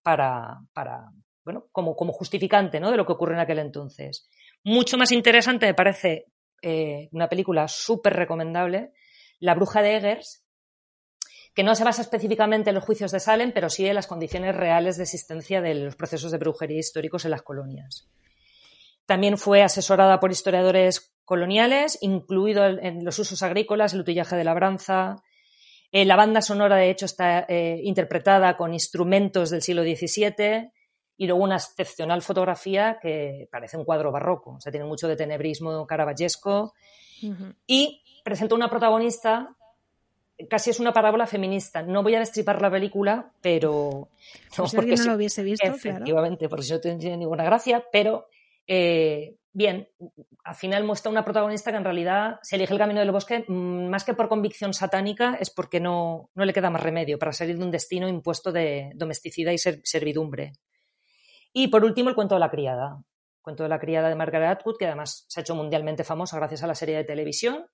[0.02, 1.10] para, para
[1.44, 2.90] bueno, como, como justificante ¿no?
[2.90, 4.28] de lo que ocurre en aquel entonces.
[4.62, 6.26] Mucho más interesante me parece
[6.62, 8.92] eh, una película súper recomendable,
[9.40, 10.44] La bruja de Eggers,
[11.54, 14.56] que no se basa específicamente en los juicios de Salem, pero sí en las condiciones
[14.56, 18.08] reales de existencia de los procesos de brujería históricos en las colonias.
[19.06, 25.16] También fue asesorada por historiadores coloniales, incluido en los usos agrícolas, el utillaje de labranza.
[25.92, 30.70] Eh, la banda sonora, de hecho, está eh, interpretada con instrumentos del siglo XVII
[31.16, 35.16] y luego una excepcional fotografía que parece un cuadro barroco, o sea, tiene mucho de
[35.16, 36.74] tenebrismo caravallesco
[37.66, 39.54] y presenta una protagonista
[40.48, 41.82] casi es una parábola feminista.
[41.82, 44.08] No voy a destripar la película, pero...
[44.58, 48.26] No, si porque no lo hubiese visto, Efectivamente, porque no tiene ninguna gracia, pero
[48.66, 49.88] eh, bien,
[50.44, 53.88] al final muestra una protagonista que en realidad se elige el camino del bosque mm,
[53.88, 57.56] más que por convicción satánica, es porque no, no le queda más remedio para salir
[57.56, 60.52] de un destino impuesto de domesticidad y servidumbre.
[61.52, 63.00] Y por último, el cuento de la criada.
[63.44, 66.62] Cuento de la criada de Margaret Atwood, que además se ha hecho mundialmente famosa gracias
[66.62, 67.66] a la serie de televisión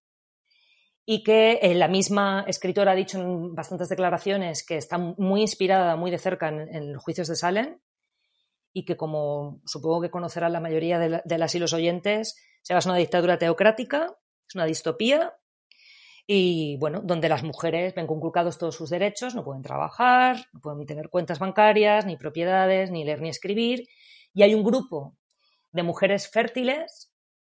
[1.07, 5.95] y que eh, la misma escritora ha dicho en bastantes declaraciones que está muy inspirada
[5.95, 7.79] muy de cerca en, los juicios de Salem
[8.73, 12.89] y que, como supongo que conocerán la mayoría de, las y los oyentes, se basa
[12.89, 14.17] en una dictadura teocrática,
[14.49, 15.35] es una distopía
[16.27, 20.85] y bueno, donde las mujeres ven conculcados todos sus derechos, no pueden trabajar, no pueden
[20.85, 23.85] tener cuentas bancarias, ni propiedades, ni leer ni escribir.
[24.33, 25.17] Y hay un grupo
[25.73, 27.13] de mujeres fértiles,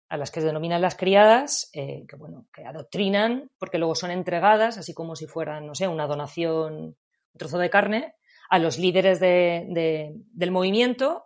[0.07, 4.11] a las que se denominan las criadas, eh, que bueno, que adoctrinan, porque luego son
[4.11, 6.97] entregadas, así como si fueran, no sé, una donación, un
[7.37, 8.15] trozo de carne,
[8.49, 11.25] a los líderes del movimiento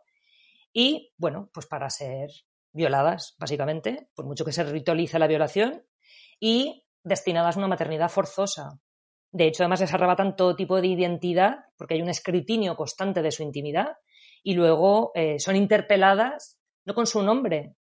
[0.71, 2.30] y, bueno, pues para ser
[2.71, 5.84] violadas, básicamente, por mucho que se ritualice la violación,
[6.39, 8.80] y destinadas a una maternidad forzosa.
[9.32, 13.32] De hecho, además les arrebatan todo tipo de identidad porque hay un escrutinio constante de
[13.32, 13.97] su intimidad
[14.41, 16.59] y luego eh, son interpeladas
[16.89, 17.75] no con su nombre,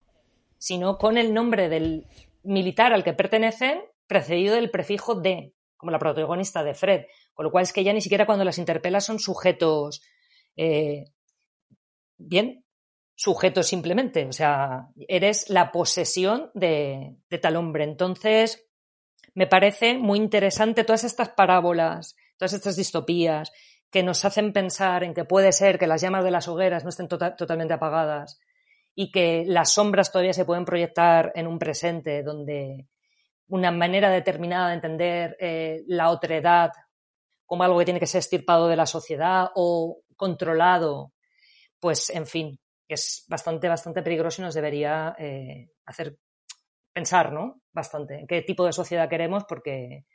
[0.58, 2.06] sino con el nombre del
[2.43, 7.06] militar al que pertenecen precedido del prefijo de, como la protagonista de Fred.
[7.34, 10.02] Con lo cual es que ya ni siquiera cuando las interpela son sujetos,
[10.58, 11.06] eh,
[12.17, 12.65] bien,
[13.15, 14.26] sujetos simplemente.
[14.26, 17.86] O sea, eres la posesión de, de tal hombre.
[17.86, 18.67] Entonces,
[19.36, 23.54] me parece muy interesante todas estas parábolas, todas estas distopías
[23.89, 26.89] que nos hacen pensar en que puede ser que las llamas de las hogueras no
[26.89, 28.39] estén tota-, totalmente apagadas
[29.00, 32.88] y que las sombras todavía se pueden proyectar en un presente donde
[33.48, 36.72] una manera determinada de entender eh, la otredad
[37.46, 41.14] como algo que tiene que ser estirpado de la sociedad o controlado,
[41.80, 46.18] pues en fin, es bastante, bastante peligroso y nos debería eh, hacer
[46.92, 47.62] pensar, ¿no?
[47.72, 50.06] Bastante, en qué tipo de sociedad queremos, porque,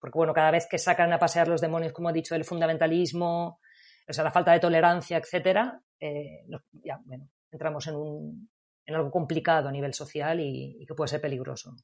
[0.00, 3.60] porque, bueno, cada vez que sacan a pasear los demonios, como he dicho, el fundamentalismo,
[4.08, 8.50] o sea, la falta de tolerancia, etcétera, eh, ya, bueno, entramos en, un,
[8.86, 11.76] en algo complicado a nivel social y que puede ser peligroso.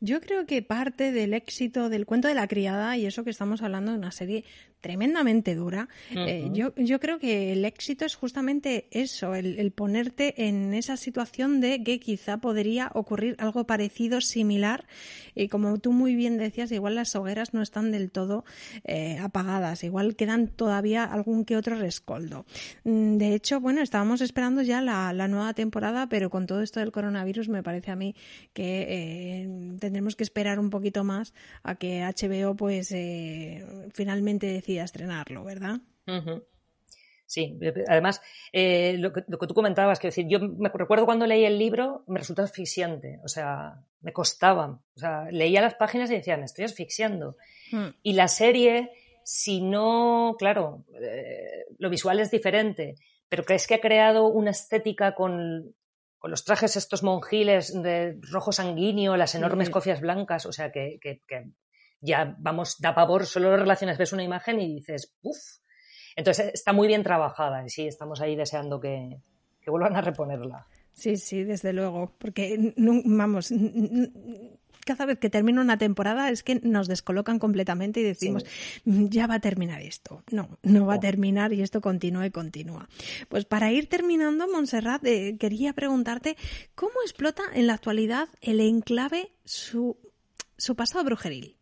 [0.00, 3.62] Yo creo que parte del éxito del cuento de la criada, y eso que estamos
[3.62, 4.44] hablando de una serie
[4.84, 10.74] tremendamente dura, eh, yo, yo, creo que el éxito es justamente eso, el, ponerte en
[10.74, 14.84] esa situación de que quizá podría ocurrir algo parecido, similar,
[15.34, 18.44] y como tú muy bien decías, igual las hogueras no están del todo
[18.84, 22.44] eh, apagadas, igual quedan todavía algún que otro rescoldo.
[22.84, 26.92] Mm, de hecho, bueno, estábamos esperando ya la, nueva temporada, pero con todo esto del
[26.92, 28.14] coronavirus me parece a mí
[28.52, 29.48] que eh,
[29.80, 35.80] tendremos que esperar un poquito más a que HBO pues eh, finalmente decida estrenarlo, ¿verdad?
[37.26, 37.58] Sí,
[37.88, 38.20] además,
[38.52, 42.18] eh, lo, que, tú comentabas, que decir, yo me recuerdo cuando leí el libro, me
[42.18, 46.66] resultó asfixiante, o sea, me costaba, o sea, leía las páginas y decía, me estoy
[46.66, 47.36] asfixiando.
[47.72, 47.88] Hmm.
[48.02, 48.90] Y la serie,
[49.24, 52.96] si no, claro, eh, lo visual es diferente,
[53.28, 55.74] pero crees que ha creado una estética con,
[56.24, 60.98] con los trajes estos monjiles de rojo sanguíneo, las enormes cofias blancas, o sea que,
[62.04, 65.38] ya vamos, da pavor, solo relaciones, ves una imagen y dices, uff.
[66.16, 69.20] Entonces está muy bien trabajada y sí, estamos ahí deseando que,
[69.66, 70.66] vuelvan a reponerla.
[70.92, 73.50] Sí, sí, desde luego, porque vamos,
[74.84, 78.44] cada vez que termina una temporada es que nos descolocan completamente y decimos,
[78.84, 80.22] mm, ya va a terminar esto.
[80.30, 82.88] No, no va a terminar y esto continúa y continúa.
[83.28, 86.36] Pues para ir terminando, Montserrat, eh, quería preguntarte
[86.74, 89.96] cómo explota en la actualidad el enclave su,
[90.58, 91.56] su pasado brujeril.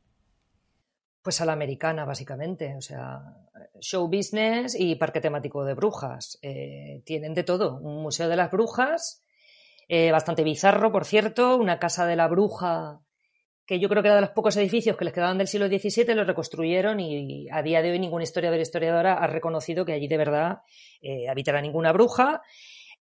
[1.22, 2.74] Pues a la americana, básicamente.
[2.76, 3.22] O sea,
[3.80, 6.38] show business y parque temático de brujas.
[6.42, 7.78] Eh, tienen de todo.
[7.78, 9.22] Un museo de las brujas,
[9.88, 13.00] eh, bastante bizarro, por cierto, una casa de la bruja
[13.64, 16.14] que yo creo que era de los pocos edificios que les quedaban del siglo XVII,
[16.16, 20.08] lo reconstruyeron y a día de hoy ningún historiador o historiadora ha reconocido que allí
[20.08, 20.62] de verdad
[21.00, 22.42] eh, habitará ninguna bruja.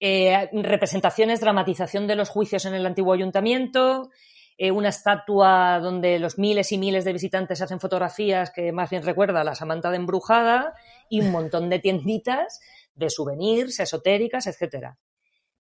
[0.01, 4.11] representaciones, dramatización de los juicios en el antiguo ayuntamiento,
[4.59, 9.03] eh, una estatua donde los miles y miles de visitantes hacen fotografías que más bien
[9.03, 10.75] recuerda a la Samantha de Embrujada
[11.09, 12.61] y un montón de tienditas
[12.95, 14.99] de souvenirs, esotéricas, etcétera.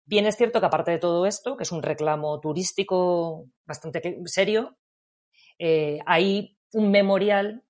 [0.04, 4.76] Bien es cierto que aparte de todo esto, que es un reclamo turístico bastante serio,
[5.58, 7.62] eh, hay un memorial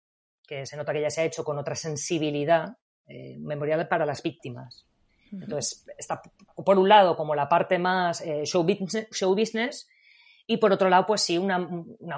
[0.46, 4.22] que se nota que ya se ha hecho con otra sensibilidad, eh, memorial para las
[4.22, 4.86] víctimas.
[5.30, 6.20] Entonces, está
[6.56, 9.88] por un lado como la parte más show business
[10.52, 11.60] y por otro lado, pues sí, una,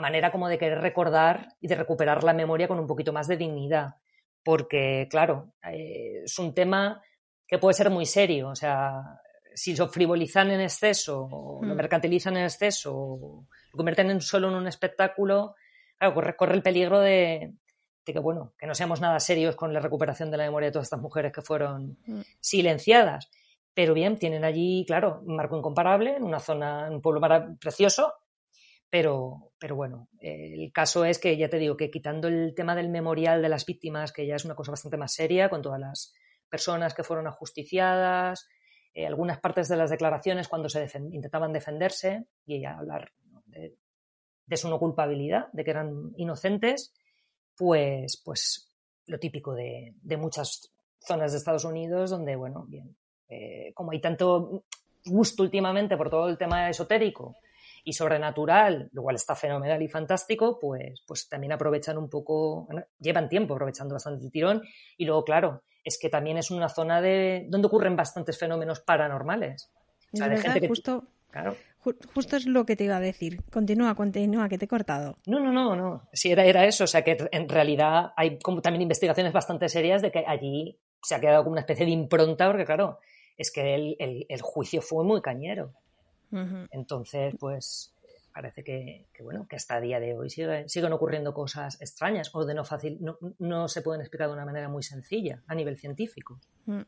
[0.00, 3.36] manera como de querer recordar y de recuperar la memoria con un poquito más de
[3.36, 3.96] dignidad.
[4.42, 7.02] Porque, claro, eh, es un tema
[7.46, 8.48] que puede ser muy serio.
[8.48, 9.20] O sea,
[9.54, 11.76] si lo frivolizan en exceso, o lo hmm.
[11.76, 15.54] mercantilizan en exceso, o lo convierten en solo en un espectáculo,
[15.98, 17.52] claro, corre, el peligro de,
[18.02, 20.86] que, bueno, que no seamos nada serios con la recuperación de la memoria de todas
[20.86, 22.22] estas mujeres que fueron hmm.
[22.40, 23.28] silenciadas.
[23.74, 27.20] Pero bien, tienen allí, claro, un marco incomparable, en una zona, un pueblo
[27.60, 28.14] precioso,
[28.92, 32.90] pero, pero bueno, el caso es que ya te digo que quitando el tema del
[32.90, 36.12] memorial de las víctimas, que ya es una cosa bastante más seria, con todas las
[36.50, 38.46] personas que fueron ajusticiadas,
[38.92, 43.12] eh, algunas partes de las declaraciones cuando se intentaban defenderse y hablar
[43.46, 46.92] de, su no culpabilidad, de que eran inocentes,
[47.56, 48.76] pues, pues
[49.06, 52.94] lo típico de, muchas zonas de Estados Unidos donde, bueno, bien,
[53.30, 54.64] eh, como hay tanto
[55.06, 57.36] gusto últimamente por todo el tema esotérico,
[57.84, 62.68] y sobrenatural, lo cual está fenomenal y fantástico, pues, pues también aprovechan un poco,
[63.00, 64.62] llevan tiempo aprovechando bastante el tirón
[64.96, 69.70] y luego, claro, es que también es una zona de donde ocurren bastantes fenómenos paranormales.
[70.68, 71.04] justo,
[72.14, 73.42] justo es lo que te iba a decir.
[73.50, 75.16] Continúa, continúa, que te he cortado.
[75.26, 76.08] No, no, no, no.
[76.12, 76.84] Sí, era, era eso.
[76.84, 81.14] O sea, que en realidad hay como también investigaciones bastante serias de que allí se
[81.16, 83.00] ha quedado como una especie de impronta, porque claro,
[83.36, 85.72] es que el, el juicio fue muy cañero.
[86.70, 87.94] Entonces, pues
[88.32, 92.54] parece que, bueno, que hasta el día de hoy siguen ocurriendo cosas extrañas o de
[92.54, 96.40] no fácil, no, no, se pueden explicar de una manera muy sencilla a nivel científico.
[96.66, 96.82] Mm.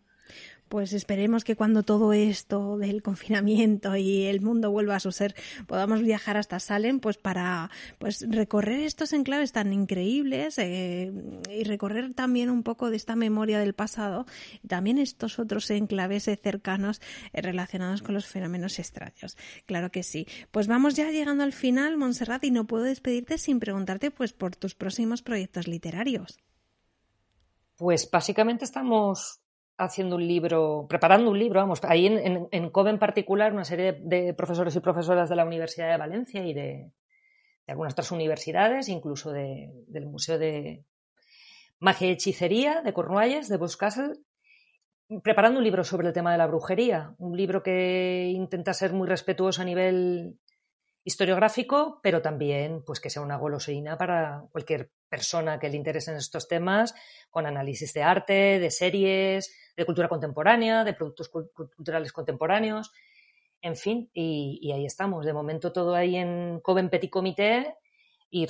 [0.69, 5.35] Pues esperemos que cuando todo esto del confinamiento y el mundo vuelva a su ser
[5.67, 11.13] podamos viajar hasta Salem pues para pues recorrer estos enclaves tan increíbles eh,
[11.51, 14.27] y recorrer también un poco de esta memoria del pasado
[14.63, 17.01] y también estos otros enclaves cercanos
[17.33, 19.37] eh, relacionados con los fenómenos extraños.
[19.67, 20.27] Claro que sí.
[20.51, 24.57] Pues vamos ya llegando al final, Montserrat, y no puedo despedirte sin preguntarte pues por
[24.57, 26.41] tus próximos proyectos literarios.
[27.77, 29.44] Pues básicamente estamos
[29.77, 33.99] haciendo un libro, preparando un libro, vamos, ahí en, en, COVE en particular, una serie
[34.01, 36.91] de, profesores y profesoras de la Universidad de Valencia y de,
[37.67, 40.85] algunas otras universidades, incluso del Museo de
[41.81, 44.15] Magia y Hechicería de Cornualles, de Boscastle,
[45.23, 49.09] preparando un libro sobre el tema de la brujería, un libro que intenta ser muy
[49.09, 50.39] respetuoso a nivel
[51.05, 56.49] historiográfico, pero también pues que sea una golosina para cualquier persona que le interesen estos
[56.49, 56.93] temas,
[57.31, 62.91] con análisis de arte, de series, de cultura contemporánea, de productos culturales contemporáneos,
[63.63, 65.25] en fin, y, ahí estamos.
[65.25, 67.77] De momento todo ahí en Coven Petit Comité
[68.29, 68.47] y,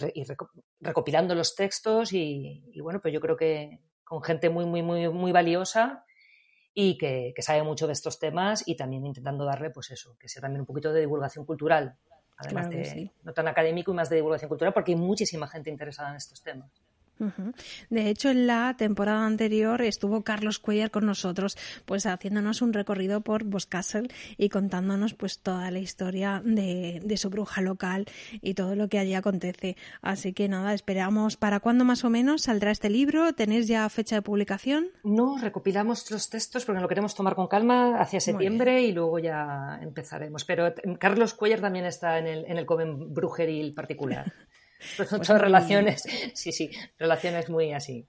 [0.81, 5.33] recopilando los textos y, bueno, pues yo creo que con gente muy, muy, muy, muy
[5.33, 6.07] valiosa
[6.73, 10.31] y que, que, sabe mucho de estos temas y también intentando darle, pues eso, que
[10.31, 11.99] sea también un poquito de divulgación cultural
[12.37, 16.11] además de no tan académico y más de divulgación cultural, porque hay muchísima gente interesada
[16.11, 16.71] en estos temas.
[17.91, 23.21] De hecho, en la temporada anterior estuvo Carlos Cuellar con nosotros, pues haciéndonos un recorrido
[23.21, 28.07] por Boscastle y contándonos pues toda la historia de, de, su bruja local
[28.43, 29.77] y todo lo que allí acontece.
[30.03, 33.33] Así que nada, esperamos para cuándo más o menos saldrá este libro.
[33.33, 34.89] ¿Tenéis ya fecha de publicación?
[35.05, 39.79] No, recopilamos los textos porque lo queremos tomar con calma hacia septiembre y luego ya
[39.81, 40.45] empezaremos.
[40.45, 44.33] Pero Carlos Cuellar también está en el, en el Coven Brujeril particular.
[44.97, 46.03] Pues son relaciones,
[46.35, 48.07] sí, sí, relaciones muy así.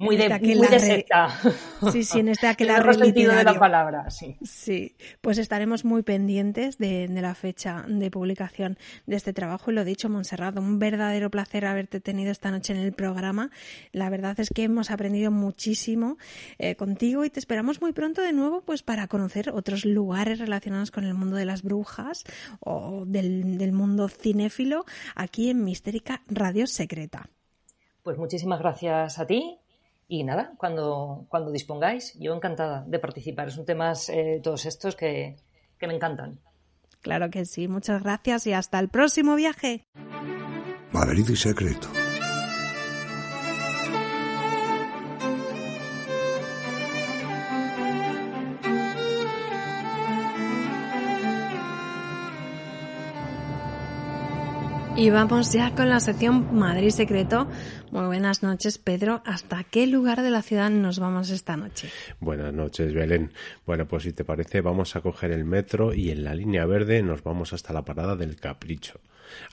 [0.00, 1.28] Muy de, muy de secta.
[1.92, 4.34] Sí, sí, en este aquelarre sentido de la palabra, sí.
[4.42, 9.70] Sí, pues estaremos muy pendientes de, la fecha de publicación de este trabajo.
[9.70, 13.50] Y lo dicho, Monserrat, un verdadero placer haberte tenido esta noche en el programa.
[13.92, 16.16] La verdad es que hemos aprendido muchísimo
[16.58, 20.90] eh, contigo y te esperamos muy pronto de nuevo pues para conocer otros lugares relacionados
[20.90, 22.24] con el mundo de las brujas
[22.60, 27.28] o del, del mundo cinéfilo aquí en Mistérica Radio Secreta.
[28.02, 29.60] pues muchísimas gracias a ti
[30.10, 33.46] y nada, cuando, cuando dispongáis, yo encantada de participar.
[33.46, 35.36] Es un tema, eh, todos estos que,
[35.78, 36.40] que me encantan.
[37.00, 39.84] Claro que sí, muchas gracias y hasta el próximo viaje.
[40.90, 41.88] Madrid y secreto.
[55.00, 57.48] Y vamos ya con la sección Madrid Secreto.
[57.90, 59.22] Muy buenas noches, Pedro.
[59.24, 61.88] ¿Hasta qué lugar de la ciudad nos vamos esta noche?
[62.20, 63.32] Buenas noches, Belén.
[63.64, 67.02] Bueno, pues si te parece, vamos a coger el metro y en la línea verde
[67.02, 69.00] nos vamos hasta la parada del Capricho.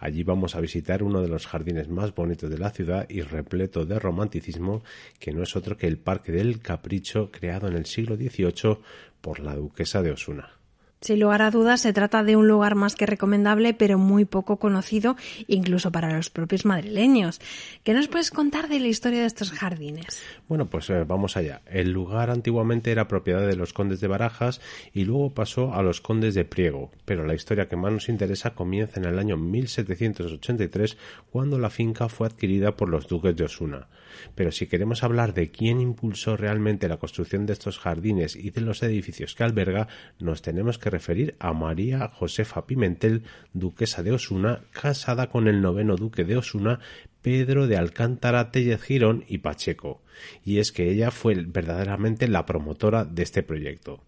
[0.01, 3.85] Allí vamos a visitar uno de los jardines más bonitos de la ciudad y repleto
[3.85, 4.83] de romanticismo,
[5.17, 8.79] que no es otro que el Parque del Capricho, creado en el siglo XVIII
[9.21, 10.56] por la duquesa de Osuna.
[10.99, 14.57] Sin lugar a dudas, se trata de un lugar más que recomendable, pero muy poco
[14.57, 15.15] conocido,
[15.47, 17.39] incluso para los propios madrileños.
[17.83, 20.21] ¿Qué nos puedes contar de la historia de estos jardines?
[20.47, 21.61] Bueno, pues eh, vamos allá.
[21.67, 24.59] El lugar antiguamente era propiedad de los condes de Barajas
[24.91, 28.55] y luego pasó a los condes de Priego, pero la historia que más nos interesa
[28.55, 30.97] comienza en el año 1783,
[31.31, 33.87] cuando la finca fue adquirida por los duques de Osuna.
[34.35, 38.61] Pero si queremos hablar de quién impulsó realmente la construcción de estos jardines y de
[38.61, 39.87] los edificios que alberga,
[40.19, 43.23] nos tenemos que referir a María Josefa Pimentel,
[43.53, 46.79] duquesa de Osuna, casada con el noveno duque de Osuna,
[47.21, 50.01] Pedro de Alcántara, Tellez Girón y Pacheco.
[50.43, 54.03] Y es que ella fue verdaderamente la promotora de este proyecto.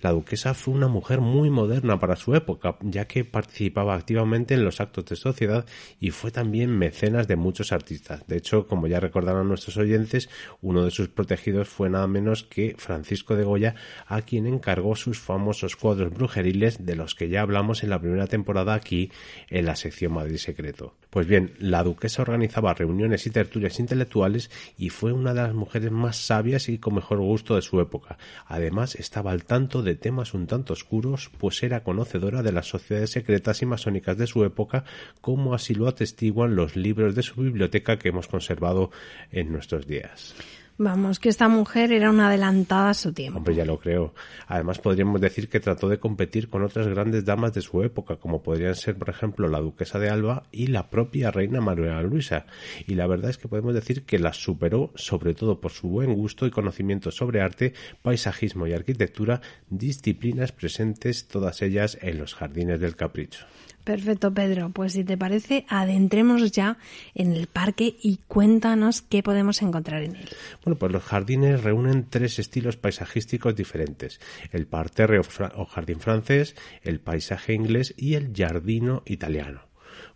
[0.00, 4.64] La duquesa fue una mujer muy moderna para su época, ya que participaba activamente en
[4.64, 5.66] los actos de sociedad
[6.00, 8.26] y fue también mecenas de muchos artistas.
[8.26, 10.28] De hecho, como ya recordarán nuestros oyentes,
[10.60, 13.74] uno de sus protegidos fue nada menos que Francisco de Goya,
[14.06, 18.26] a quien encargó sus famosos cuadros brujeriles de los que ya hablamos en la primera
[18.26, 19.10] temporada aquí
[19.48, 20.94] en la sección Madrid Secreto.
[21.10, 25.90] Pues bien, la duquesa organizaba reuniones y tertulias intelectuales y fue una de las mujeres
[25.90, 28.18] más sabias y con mejor gusto de su época.
[28.46, 33.10] Además, estaba al tanto de temas un tanto oscuros, pues era conocedora de las sociedades
[33.10, 34.84] secretas y masónicas de su época,
[35.20, 38.90] como así lo atestiguan los libros de su biblioteca que hemos conservado
[39.30, 40.34] en nuestros días.
[40.78, 43.38] Vamos, que esta mujer era una adelantada a su tiempo.
[43.38, 44.12] Hombre, ya lo creo.
[44.46, 48.42] Además, podríamos decir que trató de competir con otras grandes damas de su época, como
[48.42, 52.44] podrían ser, por ejemplo, la duquesa de Alba y la propia reina María Luisa.
[52.86, 56.12] Y la verdad es que podemos decir que las superó, sobre todo por su buen
[56.12, 57.72] gusto y conocimiento sobre arte,
[58.02, 63.46] paisajismo y arquitectura, disciplinas presentes todas ellas en los jardines del capricho.
[63.86, 64.70] Perfecto, Pedro.
[64.70, 66.76] Pues si te parece, adentrémonos ya
[67.14, 70.28] en el parque y cuéntanos qué podemos encontrar en él.
[70.64, 74.18] Bueno, pues los jardines reúnen tres estilos paisajísticos diferentes.
[74.50, 79.60] El parterre o jardín francés, el paisaje inglés y el jardino italiano.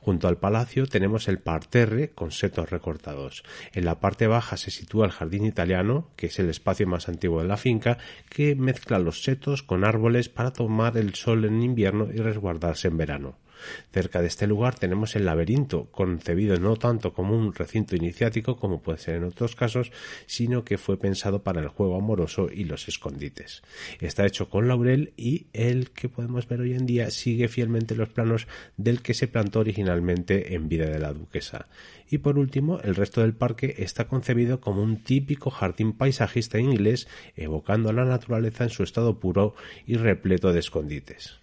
[0.00, 3.44] Junto al palacio tenemos el parterre con setos recortados.
[3.72, 7.40] En la parte baja se sitúa el jardín italiano, que es el espacio más antiguo
[7.40, 7.98] de la finca,
[8.30, 12.96] que mezcla los setos con árboles para tomar el sol en invierno y resguardarse en
[12.96, 13.36] verano.
[13.92, 18.82] Cerca de este lugar tenemos el laberinto, concebido no tanto como un recinto iniciático como
[18.82, 19.92] puede ser en otros casos,
[20.26, 23.62] sino que fue pensado para el juego amoroso y los escondites.
[24.00, 28.08] Está hecho con laurel y el que podemos ver hoy en día sigue fielmente los
[28.08, 28.46] planos
[28.76, 31.66] del que se plantó originalmente en vida de la duquesa.
[32.10, 37.08] Y por último, el resto del parque está concebido como un típico jardín paisajista inglés,
[37.36, 39.54] evocando la naturaleza en su estado puro
[39.86, 41.38] y repleto de escondites.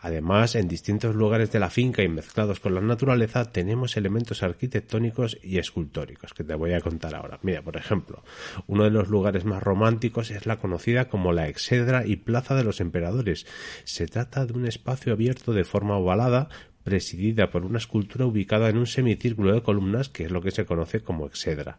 [0.00, 5.38] Además, en distintos lugares de la finca y mezclados con la naturaleza tenemos elementos arquitectónicos
[5.42, 7.38] y escultóricos que te voy a contar ahora.
[7.42, 8.22] Mira, por ejemplo,
[8.66, 12.64] uno de los lugares más románticos es la conocida como la Exedra y Plaza de
[12.64, 13.46] los Emperadores.
[13.84, 16.48] Se trata de un espacio abierto de forma ovalada
[16.84, 20.64] presidida por una escultura ubicada en un semicírculo de columnas que es lo que se
[20.64, 21.78] conoce como exedra.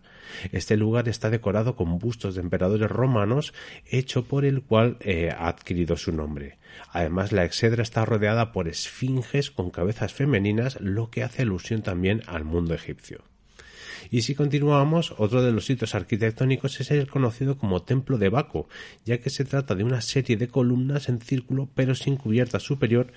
[0.51, 3.53] Este lugar está decorado con bustos de emperadores romanos,
[3.85, 6.57] hecho por el cual eh, ha adquirido su nombre.
[6.91, 12.21] Además, la exedra está rodeada por esfinges con cabezas femeninas, lo que hace alusión también
[12.27, 13.23] al mundo egipcio.
[14.11, 18.67] Y si continuamos, otro de los sitios arquitectónicos es el conocido como Templo de Baco,
[19.05, 23.11] ya que se trata de una serie de columnas en círculo pero sin cubierta superior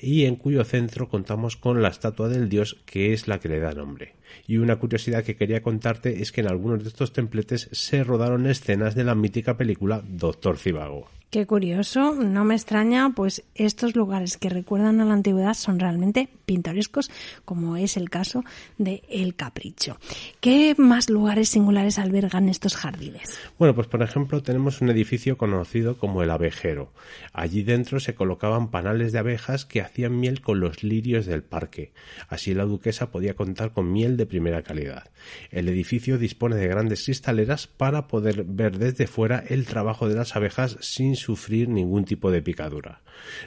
[0.00, 3.60] y en cuyo centro contamos con la estatua del dios que es la que le
[3.60, 4.14] da nombre.
[4.46, 8.46] Y una curiosidad que quería contarte es que en algunos de estos templetes se rodaron
[8.46, 11.08] escenas de la mítica película Doctor Cibago.
[11.30, 16.30] Qué curioso, no me extraña, pues estos lugares que recuerdan a la antigüedad son realmente
[16.46, 17.10] pintorescos,
[17.44, 18.44] como es el caso
[18.78, 19.98] de El Capricho.
[20.40, 23.38] ¿Qué más lugares singulares albergan estos jardines?
[23.58, 26.92] Bueno, pues por ejemplo tenemos un edificio conocido como el Abejero.
[27.34, 31.92] Allí dentro se colocaban panales de abejas que hacían miel con los lirios del parque.
[32.28, 35.10] Así la duquesa podía contar con miel de primera calidad.
[35.50, 40.36] El edificio dispone de grandes cristaleras para poder ver desde fuera el trabajo de las
[40.36, 43.02] abejas sin sufrir ningún tipo de picadura.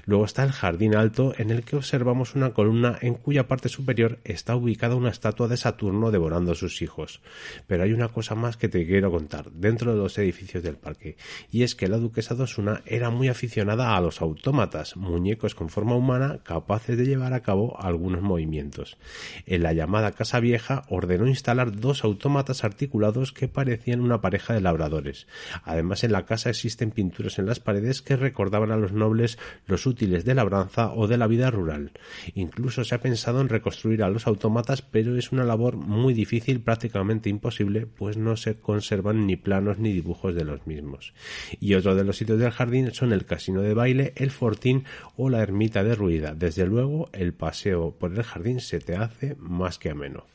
[0.06, 4.20] Luego está el jardín alto en el que observamos una columna en cuya parte superior
[4.24, 7.22] está ubicada una estatua de Saturno devorando a sus hijos.
[7.68, 11.18] Pero hay una cosa más que te quiero contar dentro de los edificios del parque,
[11.52, 15.70] y es que la duquesa de Osuna era muy aficionada a los autómatas, muñecos con
[15.70, 18.98] forma humana capaces de llevar a cabo algunos movimientos.
[19.46, 24.62] En la llamada Casa Vieja ordenó instalar dos autómatas articulados que parecían una pareja de
[24.62, 25.28] labradores.
[25.64, 29.86] Además en la casa existen pinturas en las paredes que recordaban a los nobles los
[29.86, 31.92] útiles de labranza o de la vida rural.
[32.36, 36.62] Incluso se ha pensado en reconstruir a los autómatas, pero es una labor muy difícil,
[36.62, 41.14] prácticamente imposible, pues no se conservan ni planos ni dibujos de los mismos.
[41.60, 45.30] Y otro de los sitios del jardín son el casino de baile, el fortín o
[45.30, 49.90] la ermita de Desde luego, el paseo por el jardín se te hace más que
[49.90, 50.26] ameno.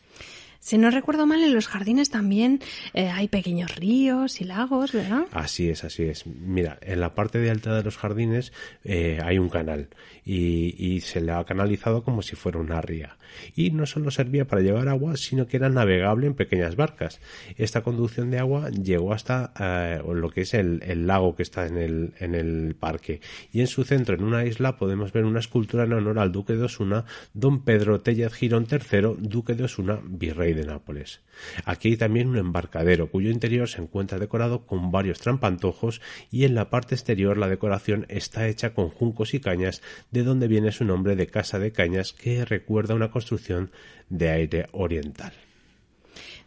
[0.66, 2.58] Si no recuerdo mal, en los jardines también
[2.92, 5.26] eh, hay pequeños ríos y lagos, ¿verdad?
[5.30, 6.26] Así es, así es.
[6.26, 8.52] Mira, en la parte de alta de los jardines
[8.82, 9.90] eh, hay un canal
[10.24, 13.16] y, se le ha canalizado como si fuera una ría.
[13.54, 17.20] Y no solo servía para llevar agua, sino que era navegable en pequeñas barcas.
[17.56, 21.76] Esta conducción de agua llegó hasta eh, lo que es el, lago que está en
[21.78, 23.20] el, en el parque.
[23.52, 26.54] Y en su centro, en una isla, podemos ver una escultura en honor al duque
[26.54, 31.20] de Osuna, don Pedro Tellez Girón III, duque de Osuna, virrey de Nápoles.
[31.64, 36.00] Aquí hay también un embarcadero cuyo interior se encuentra decorado con varios trampantojos
[36.30, 40.48] y en la parte exterior la decoración está hecha con juncos y cañas de donde
[40.48, 43.70] viene su nombre de casa de cañas que recuerda una construcción
[44.08, 45.32] de aire oriental.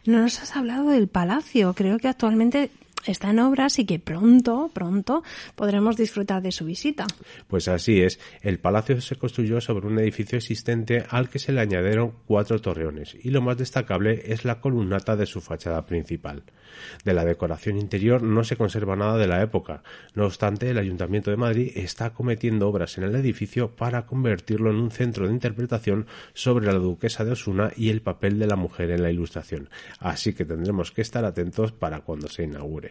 [0.04, 1.74] No nos has hablado del palacio.
[1.74, 2.70] Creo que actualmente
[3.06, 5.22] está en obras y que pronto, pronto
[5.54, 7.06] podremos disfrutar de su visita.
[7.48, 8.18] Pues así es.
[8.42, 13.16] El palacio se construyó sobre un edificio existente al que se le añadieron cuatro torreones
[13.22, 16.44] y lo más destacable es la columnata de su fachada principal.
[17.04, 19.82] De la decoración interior no se conserva nada de la época.
[20.14, 24.76] No obstante, el Ayuntamiento de Madrid está cometiendo obras en el edificio para convertirlo en
[24.76, 28.90] un centro de interpretación sobre la duquesa de Osuna y el papel de la mujer
[28.90, 29.68] en la ilustración.
[29.98, 32.89] Así que tendremos que estar atentos para cuando se inaugure.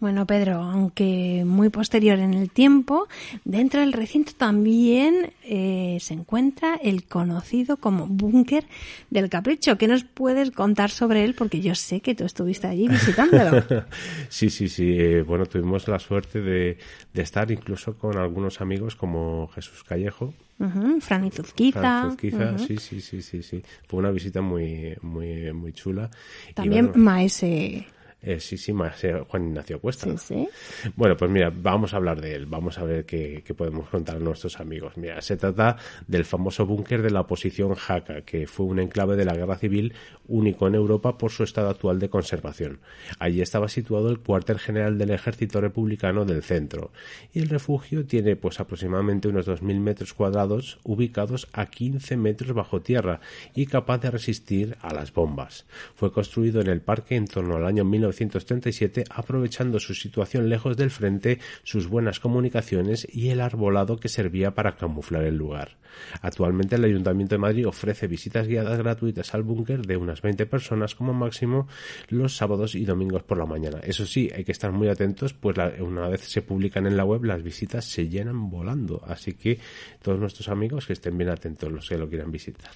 [0.00, 3.08] Bueno, Pedro, aunque muy posterior en el tiempo,
[3.44, 8.64] dentro del recinto también eh, se encuentra el conocido como búnker
[9.10, 9.76] del capricho.
[9.76, 11.34] ¿Qué nos puedes contar sobre él?
[11.34, 13.64] Porque yo sé que tú estuviste allí visitándolo.
[14.28, 14.94] sí, sí, sí.
[14.96, 16.78] Eh, bueno, tuvimos la suerte de,
[17.12, 20.32] de, estar incluso con algunos amigos como Jesús Callejo.
[20.60, 21.00] Uh -huh.
[21.00, 21.00] Fran.
[21.00, 22.58] Fran Izuzquiza, uh -huh.
[22.58, 23.62] sí, sí, sí, sí, sí.
[23.88, 26.08] Fue una visita muy, muy, muy chula.
[26.54, 27.86] También y bueno, Maese
[28.20, 30.06] eh, sí, sí, más eh, Juan Ignacio Cuesta.
[30.18, 30.48] Sí, sí.
[30.96, 34.16] Bueno, pues mira, vamos a hablar de él, vamos a ver qué, qué podemos contar
[34.16, 34.96] a nuestros amigos.
[34.96, 35.76] Mira, se trata
[36.08, 39.94] del famoso búnker de la oposición Jaca, que fue un enclave de la guerra civil
[40.26, 42.80] único en Europa por su estado actual de conservación.
[43.20, 46.90] Allí estaba situado el cuartel general del ejército republicano del centro,
[47.32, 52.80] y el refugio tiene pues aproximadamente unos 2.000 metros cuadrados ubicados a 15 metros bajo
[52.80, 53.20] tierra
[53.54, 55.66] y capaz de resistir a las bombas.
[55.94, 60.76] Fue construido en el parque en torno al año 19 1937, aprovechando su situación lejos
[60.76, 65.76] del frente, sus buenas comunicaciones y el arbolado que servía para camuflar el lugar.
[66.20, 70.94] Actualmente el Ayuntamiento de Madrid ofrece visitas guiadas gratuitas al búnker de unas 20 personas
[70.94, 71.68] como máximo
[72.08, 73.80] los sábados y domingos por la mañana.
[73.82, 77.04] Eso sí, hay que estar muy atentos, pues la, una vez se publican en la
[77.04, 79.02] web las visitas se llenan volando.
[79.06, 79.58] Así que
[80.02, 82.72] todos nuestros amigos que estén bien atentos los que lo quieran visitar.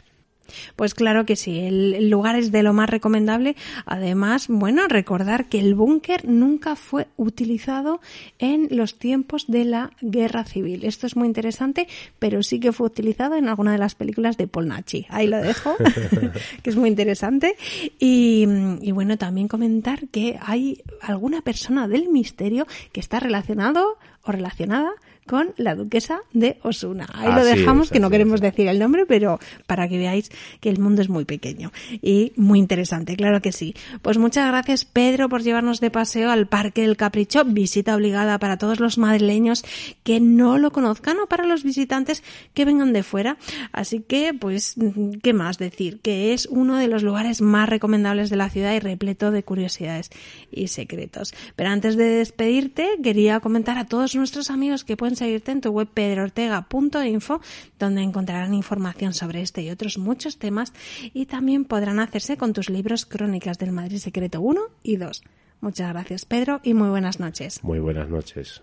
[0.77, 3.57] Pues claro que sí, el lugar es de lo más recomendable.
[3.87, 8.01] Además, bueno, recordar que el búnker nunca fue utilizado
[8.39, 10.85] en los tiempos de la guerra civil.
[10.85, 11.89] Esto es muy interesante,
[12.19, 15.07] pero sí que fue utilizado en alguna de las películas de Paul Nachi.
[15.09, 15.77] Ahí lo dejo,
[16.63, 17.57] que es muy interesante.
[17.99, 18.47] Y,
[18.81, 24.93] y, bueno, también comentar que hay alguna persona del misterio que está relacionado o relacionada
[25.27, 27.09] con la duquesa de Osuna.
[27.15, 28.41] Ahí así lo dejamos, es, que no queremos es.
[28.41, 32.59] decir el nombre, pero para que veáis que el mundo es muy pequeño y muy
[32.59, 33.75] interesante, claro que sí.
[34.03, 38.57] Pues muchas gracias Pedro por llevarnos de paseo al Parque del Capricho, visita obligada para
[38.57, 39.65] todos los madrileños
[40.03, 42.23] que no lo conozcan o para los visitantes
[42.55, 43.37] que vengan de fuera.
[43.73, 44.75] Así que, pues,
[45.23, 46.01] ¿qué más decir?
[46.01, 50.11] Que es uno de los lugares más recomendables de la ciudad y repleto de curiosidades
[50.51, 51.35] y secretos.
[51.57, 55.69] Pero antes de despedirte, quería comentar a todos nuestros amigos que pueden conseguirte en tu
[55.69, 57.43] web pedroortega.info,
[57.79, 60.73] donde encontrarán información sobre este y otros muchos temas
[61.13, 65.23] y también podrán hacerse con tus libros Crónicas del Madrid Secreto 1 y 2.
[65.61, 67.63] Muchas gracias, Pedro, y muy buenas noches.
[67.63, 68.63] Muy buenas noches.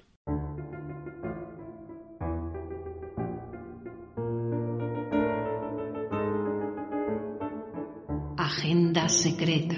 [8.38, 9.76] Agenda secreta.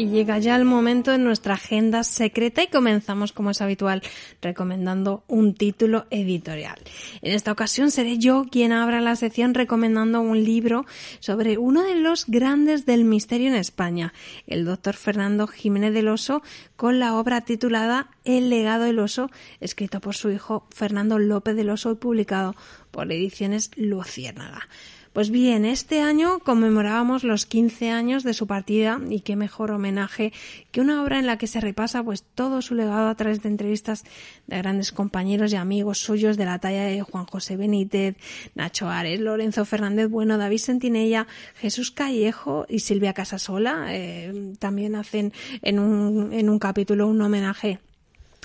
[0.00, 4.00] Y llega ya el momento en nuestra agenda secreta y comenzamos como es habitual
[4.40, 6.78] recomendando un título editorial.
[7.20, 10.86] En esta ocasión seré yo quien abra la sección recomendando un libro
[11.18, 14.14] sobre uno de los grandes del misterio en España,
[14.46, 16.42] el doctor Fernando Jiménez del Oso,
[16.76, 19.30] con la obra titulada El legado del oso,
[19.60, 22.56] escrito por su hijo Fernando López del Oso y publicado
[22.90, 24.66] por Ediciones Luciérnaga.
[25.12, 30.32] Pues bien, este año conmemorábamos los 15 años de su partida y qué mejor homenaje
[30.70, 33.48] que una obra en la que se repasa pues todo su legado a través de
[33.48, 34.04] entrevistas
[34.46, 38.14] de grandes compañeros y amigos suyos de la talla de Juan José Benítez,
[38.54, 43.86] Nacho Ares, Lorenzo Fernández Bueno, David Sentinella, Jesús Callejo y Silvia Casasola.
[43.88, 45.32] Eh, también hacen
[45.62, 47.80] en un, en un capítulo un homenaje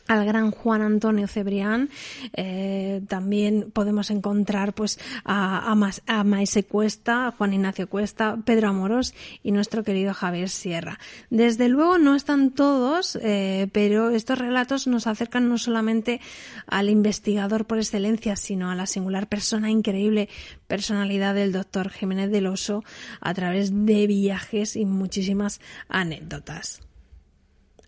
[0.08, 1.90] al gran Juan Antonio Cebrián.
[2.34, 5.72] Eh, también podemos encontrar pues a,
[6.08, 11.00] a, Maese Cuesta, a Juan Ignacio Cuesta, Pedro Amoros y nuestro querido Javier Sierra.
[11.30, 16.22] Desde luego no están todos, eh, pero estos relatos nos acercan no solamente
[16.68, 20.30] al investigador por excelencia, sino a la singular persona increíble,
[20.68, 22.84] personalidad del doctor Jiménez del Oso
[23.22, 26.82] a través de viajes y muchísimas anécdotas.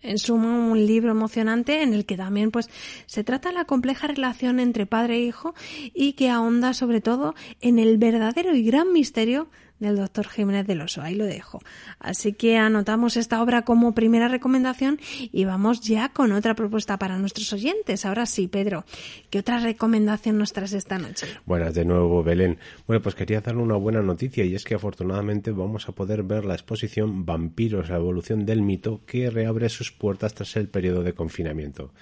[0.02, 2.68] En suma, un libro emocionante en el que también pues
[3.06, 5.54] se trata la compleja relación entre padre e hijo
[5.94, 9.48] y que ahonda sobre todo en el verdadero y gran misterio
[9.80, 11.02] del doctor Jiménez del Oso.
[11.02, 11.60] Ahí lo dejo.
[11.98, 14.98] Así que anotamos esta obra como primera recomendación
[15.32, 18.04] y vamos ya con otra propuesta para nuestros oyentes.
[18.04, 18.84] Ahora sí, Pedro,
[19.30, 21.26] ¿qué otra recomendación nos traes esta noche?
[21.46, 22.58] Buenas de nuevo, Belén.
[22.86, 26.44] Bueno, pues quería darle una buena noticia y es que afortunadamente vamos a poder ver
[26.44, 31.14] la exposición Vampiros, la evolución del mito, que reabre sus puertas tras el periodo de
[31.14, 31.92] confinamiento.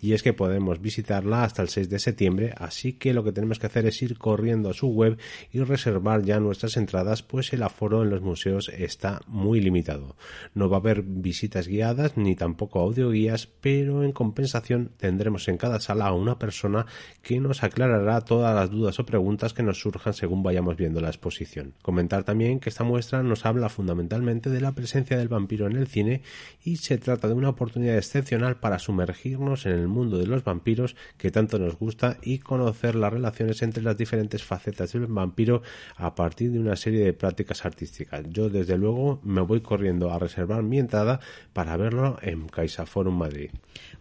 [0.00, 3.58] Y es que podemos visitarla hasta el 6 de septiembre, así que lo que tenemos
[3.58, 5.18] que hacer es ir corriendo a su web
[5.52, 10.16] y reservar ya nuestras entradas pues el aforo en los museos está muy limitado.
[10.54, 15.80] No va a haber visitas guiadas ni tampoco audioguías, pero en compensación tendremos en cada
[15.80, 16.86] sala a una persona
[17.22, 21.08] que nos aclarará todas las dudas o preguntas que nos surjan según vayamos viendo la
[21.08, 21.74] exposición.
[21.82, 25.86] Comentar también que esta muestra nos habla fundamentalmente de la presencia del vampiro en el
[25.86, 26.22] cine
[26.62, 30.96] y se trata de una oportunidad excepcional para sumergirnos en el mundo de los vampiros
[31.16, 35.62] que tanto nos gusta y conocer las relaciones entre las diferentes facetas del vampiro
[35.96, 38.24] a partir de una serie de prácticas artísticas.
[38.28, 41.20] Yo desde luego me voy corriendo a reservar mi entrada
[41.52, 43.50] para verlo en CaixaForum Madrid.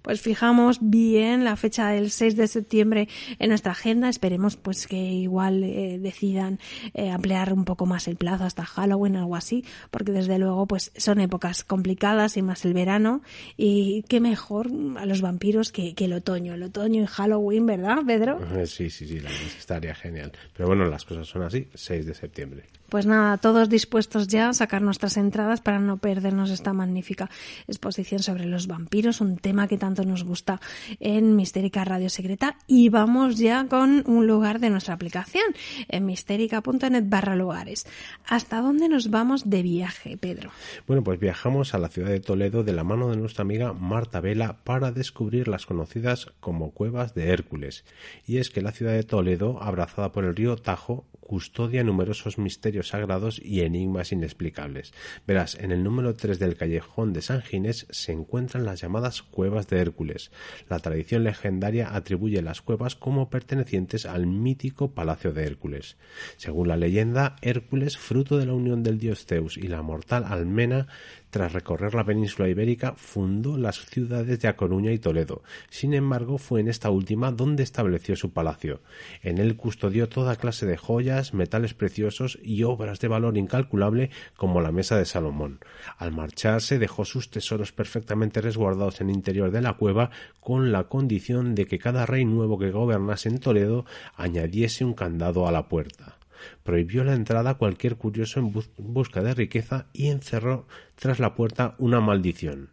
[0.01, 3.07] Pues fijamos bien la fecha del 6 de septiembre
[3.39, 4.07] en nuestra agenda.
[4.07, 6.59] Esperemos pues que igual eh, decidan
[6.93, 10.67] eh, ampliar un poco más el plazo hasta Halloween o algo así, porque desde luego
[10.67, 13.21] pues son épocas complicadas y más el verano
[13.57, 18.39] y qué mejor a los vampiros que, el otoño, el otoño y Halloween, ¿verdad, Pedro?
[18.67, 20.31] Sí, sí, sí, la estaría genial.
[20.53, 22.63] Pero bueno, las cosas son así, 6 de septiembre.
[22.89, 27.29] Pues nada, todos dispuestos ya a sacar nuestras entradas para no perdernos esta magnífica
[27.67, 30.59] exposición sobre los vampiros, un tema que tanto nos gusta
[30.99, 32.57] en Mistérica Radio Secreta.
[32.67, 35.45] Y vamos ya con un lugar de nuestra aplicación,
[35.87, 37.85] en mistérica.net barra lugares.
[38.27, 40.51] ¿Hasta dónde nos vamos de viaje, Pedro?
[40.87, 44.19] Bueno, pues viajamos a la ciudad de Toledo de la mano de nuestra amiga Marta
[44.19, 47.85] Vela para descubrir las conocidas como cuevas de Hércules.
[48.25, 52.89] Y es que la ciudad de Toledo, abrazada por el río Tajo, custodia numerosos misterios
[52.89, 54.93] sagrados y enigmas inexplicables.
[55.25, 59.67] Verás, en el número 3 del callejón de San Ginés se encuentran las llamadas cuevas
[59.67, 60.31] de Hércules.
[60.69, 65.97] La tradición legendaria atribuye las cuevas como pertenecientes al mítico Palacio de Hércules.
[66.37, 70.87] Según la leyenda, Hércules, fruto de la unión del dios Zeus y la mortal Almena,
[71.29, 75.43] tras recorrer la península ibérica, fundó las ciudades de A Coruña y Toledo.
[75.69, 78.81] Sin embargo, fue en esta última donde estableció su palacio.
[79.21, 84.61] En él custodió toda clase de joyas, metales preciosos y obras de valor incalculable como
[84.61, 85.59] la mesa de Salomón.
[85.97, 90.85] Al marcharse dejó sus tesoros perfectamente resguardados en el interior de la cueva con la
[90.85, 95.67] condición de que cada rey nuevo que gobernase en Toledo añadiese un candado a la
[95.67, 96.17] puerta
[96.63, 101.75] prohibió la entrada a cualquier curioso en busca de riqueza y encerró tras la puerta
[101.77, 102.69] una maldición.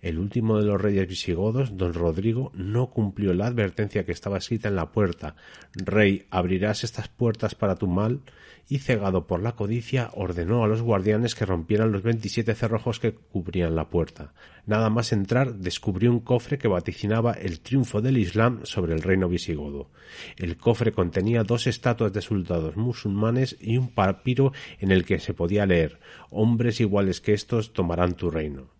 [0.00, 4.68] El último de los reyes visigodos, don Rodrigo, no cumplió la advertencia que estaba escrita
[4.68, 5.36] en la puerta
[5.74, 8.20] Rey, abrirás estas puertas para tu mal,
[8.68, 13.14] y cegado por la codicia ordenó a los guardianes que rompieran los veintisiete cerrojos que
[13.14, 14.32] cubrían la puerta.
[14.66, 19.28] Nada más entrar descubrió un cofre que vaticinaba el triunfo del Islam sobre el reino
[19.28, 19.90] visigodo.
[20.36, 25.34] El cofre contenía dos estatuas de soldados musulmanes y un papiro en el que se
[25.34, 26.00] podía leer
[26.30, 28.70] Hombres iguales que estos tomarán tu reino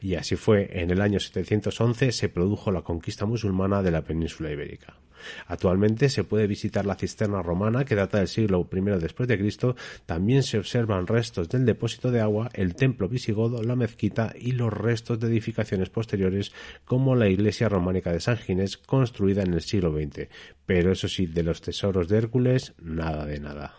[0.00, 4.50] Y así fue, en el año 711 se produjo la conquista musulmana de la península
[4.50, 4.96] ibérica.
[5.46, 9.76] Actualmente se puede visitar la cisterna romana que data del siglo I después de Cristo.
[10.06, 14.72] También se observan restos del depósito de agua, el templo visigodo, la mezquita y los
[14.72, 16.52] restos de edificaciones posteriores
[16.84, 20.28] como la iglesia románica de San Ginés construida en el siglo XX.
[20.66, 23.74] Pero eso sí, de los tesoros de Hércules, nada de nada.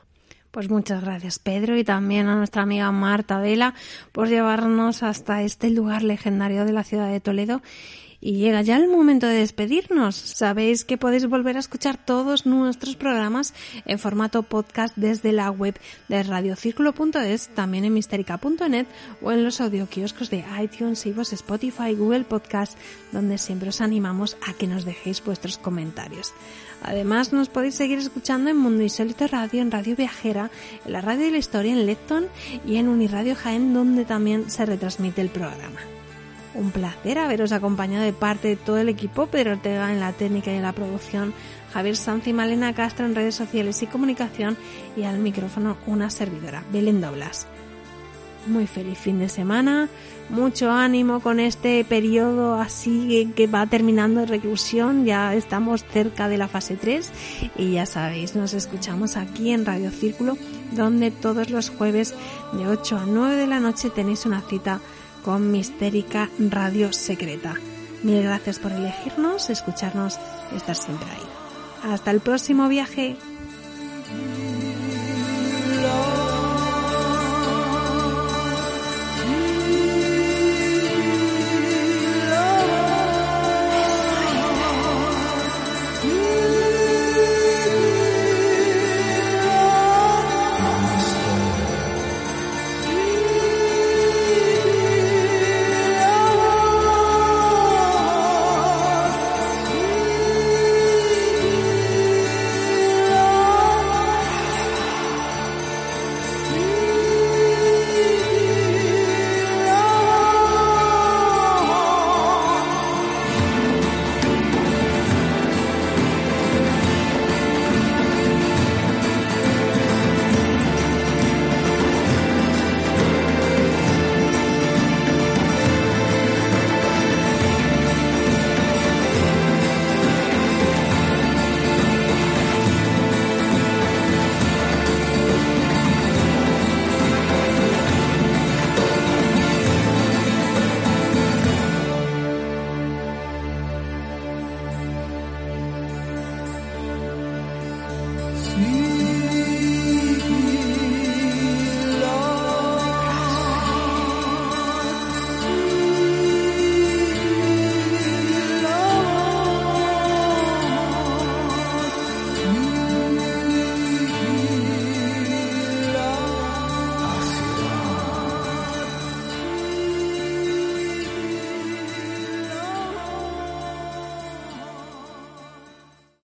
[0.51, 3.73] Pues muchas gracias Pedro y también a nuestra amiga Marta Vela
[4.11, 7.61] por llevarnos hasta este lugar legendario de la ciudad de Toledo
[8.21, 10.15] y llega ya el momento de despedirnos.
[10.15, 13.53] Sabéis que podéis volver a escuchar todos nuestros programas
[13.85, 18.85] en formato podcast desde la web de radiocírculo.es, también en misterica.net
[19.21, 22.77] o en los audioquioscos de iTunes, Ivos, Spotify, Google Podcast,
[23.11, 26.33] donde siempre os animamos a que nos dejéis vuestros comentarios.
[26.83, 30.49] Además, nos podéis seguir escuchando en Mundo Insólito Radio, en Radio Viajera,
[30.85, 32.27] en la Radio de la Historia, en Lepton
[32.65, 36.00] y en Uniradio Jaén, donde también se retransmite el programa.
[36.53, 40.51] Un placer haberos acompañado de parte de todo el equipo, Pedro Ortega en la técnica
[40.51, 41.33] y en la producción,
[41.73, 44.57] Javier Sanz y Malena Castro en redes sociales y comunicación
[44.97, 47.47] y al micrófono una servidora, Belén Doblas.
[48.47, 49.87] Muy feliz fin de semana,
[50.29, 56.37] mucho ánimo con este periodo así que va terminando de reclusión, ya estamos cerca de
[56.37, 57.11] la fase 3
[57.55, 60.37] y ya sabéis, nos escuchamos aquí en Radio Círculo,
[60.71, 62.15] donde todos los jueves
[62.53, 64.81] de 8 a 9 de la noche tenéis una cita
[65.23, 67.55] con Mistérica Radio Secreta.
[68.03, 70.19] Mil gracias por elegirnos, escucharnos
[70.55, 71.91] estar siempre ahí.
[71.91, 73.15] Hasta el próximo viaje.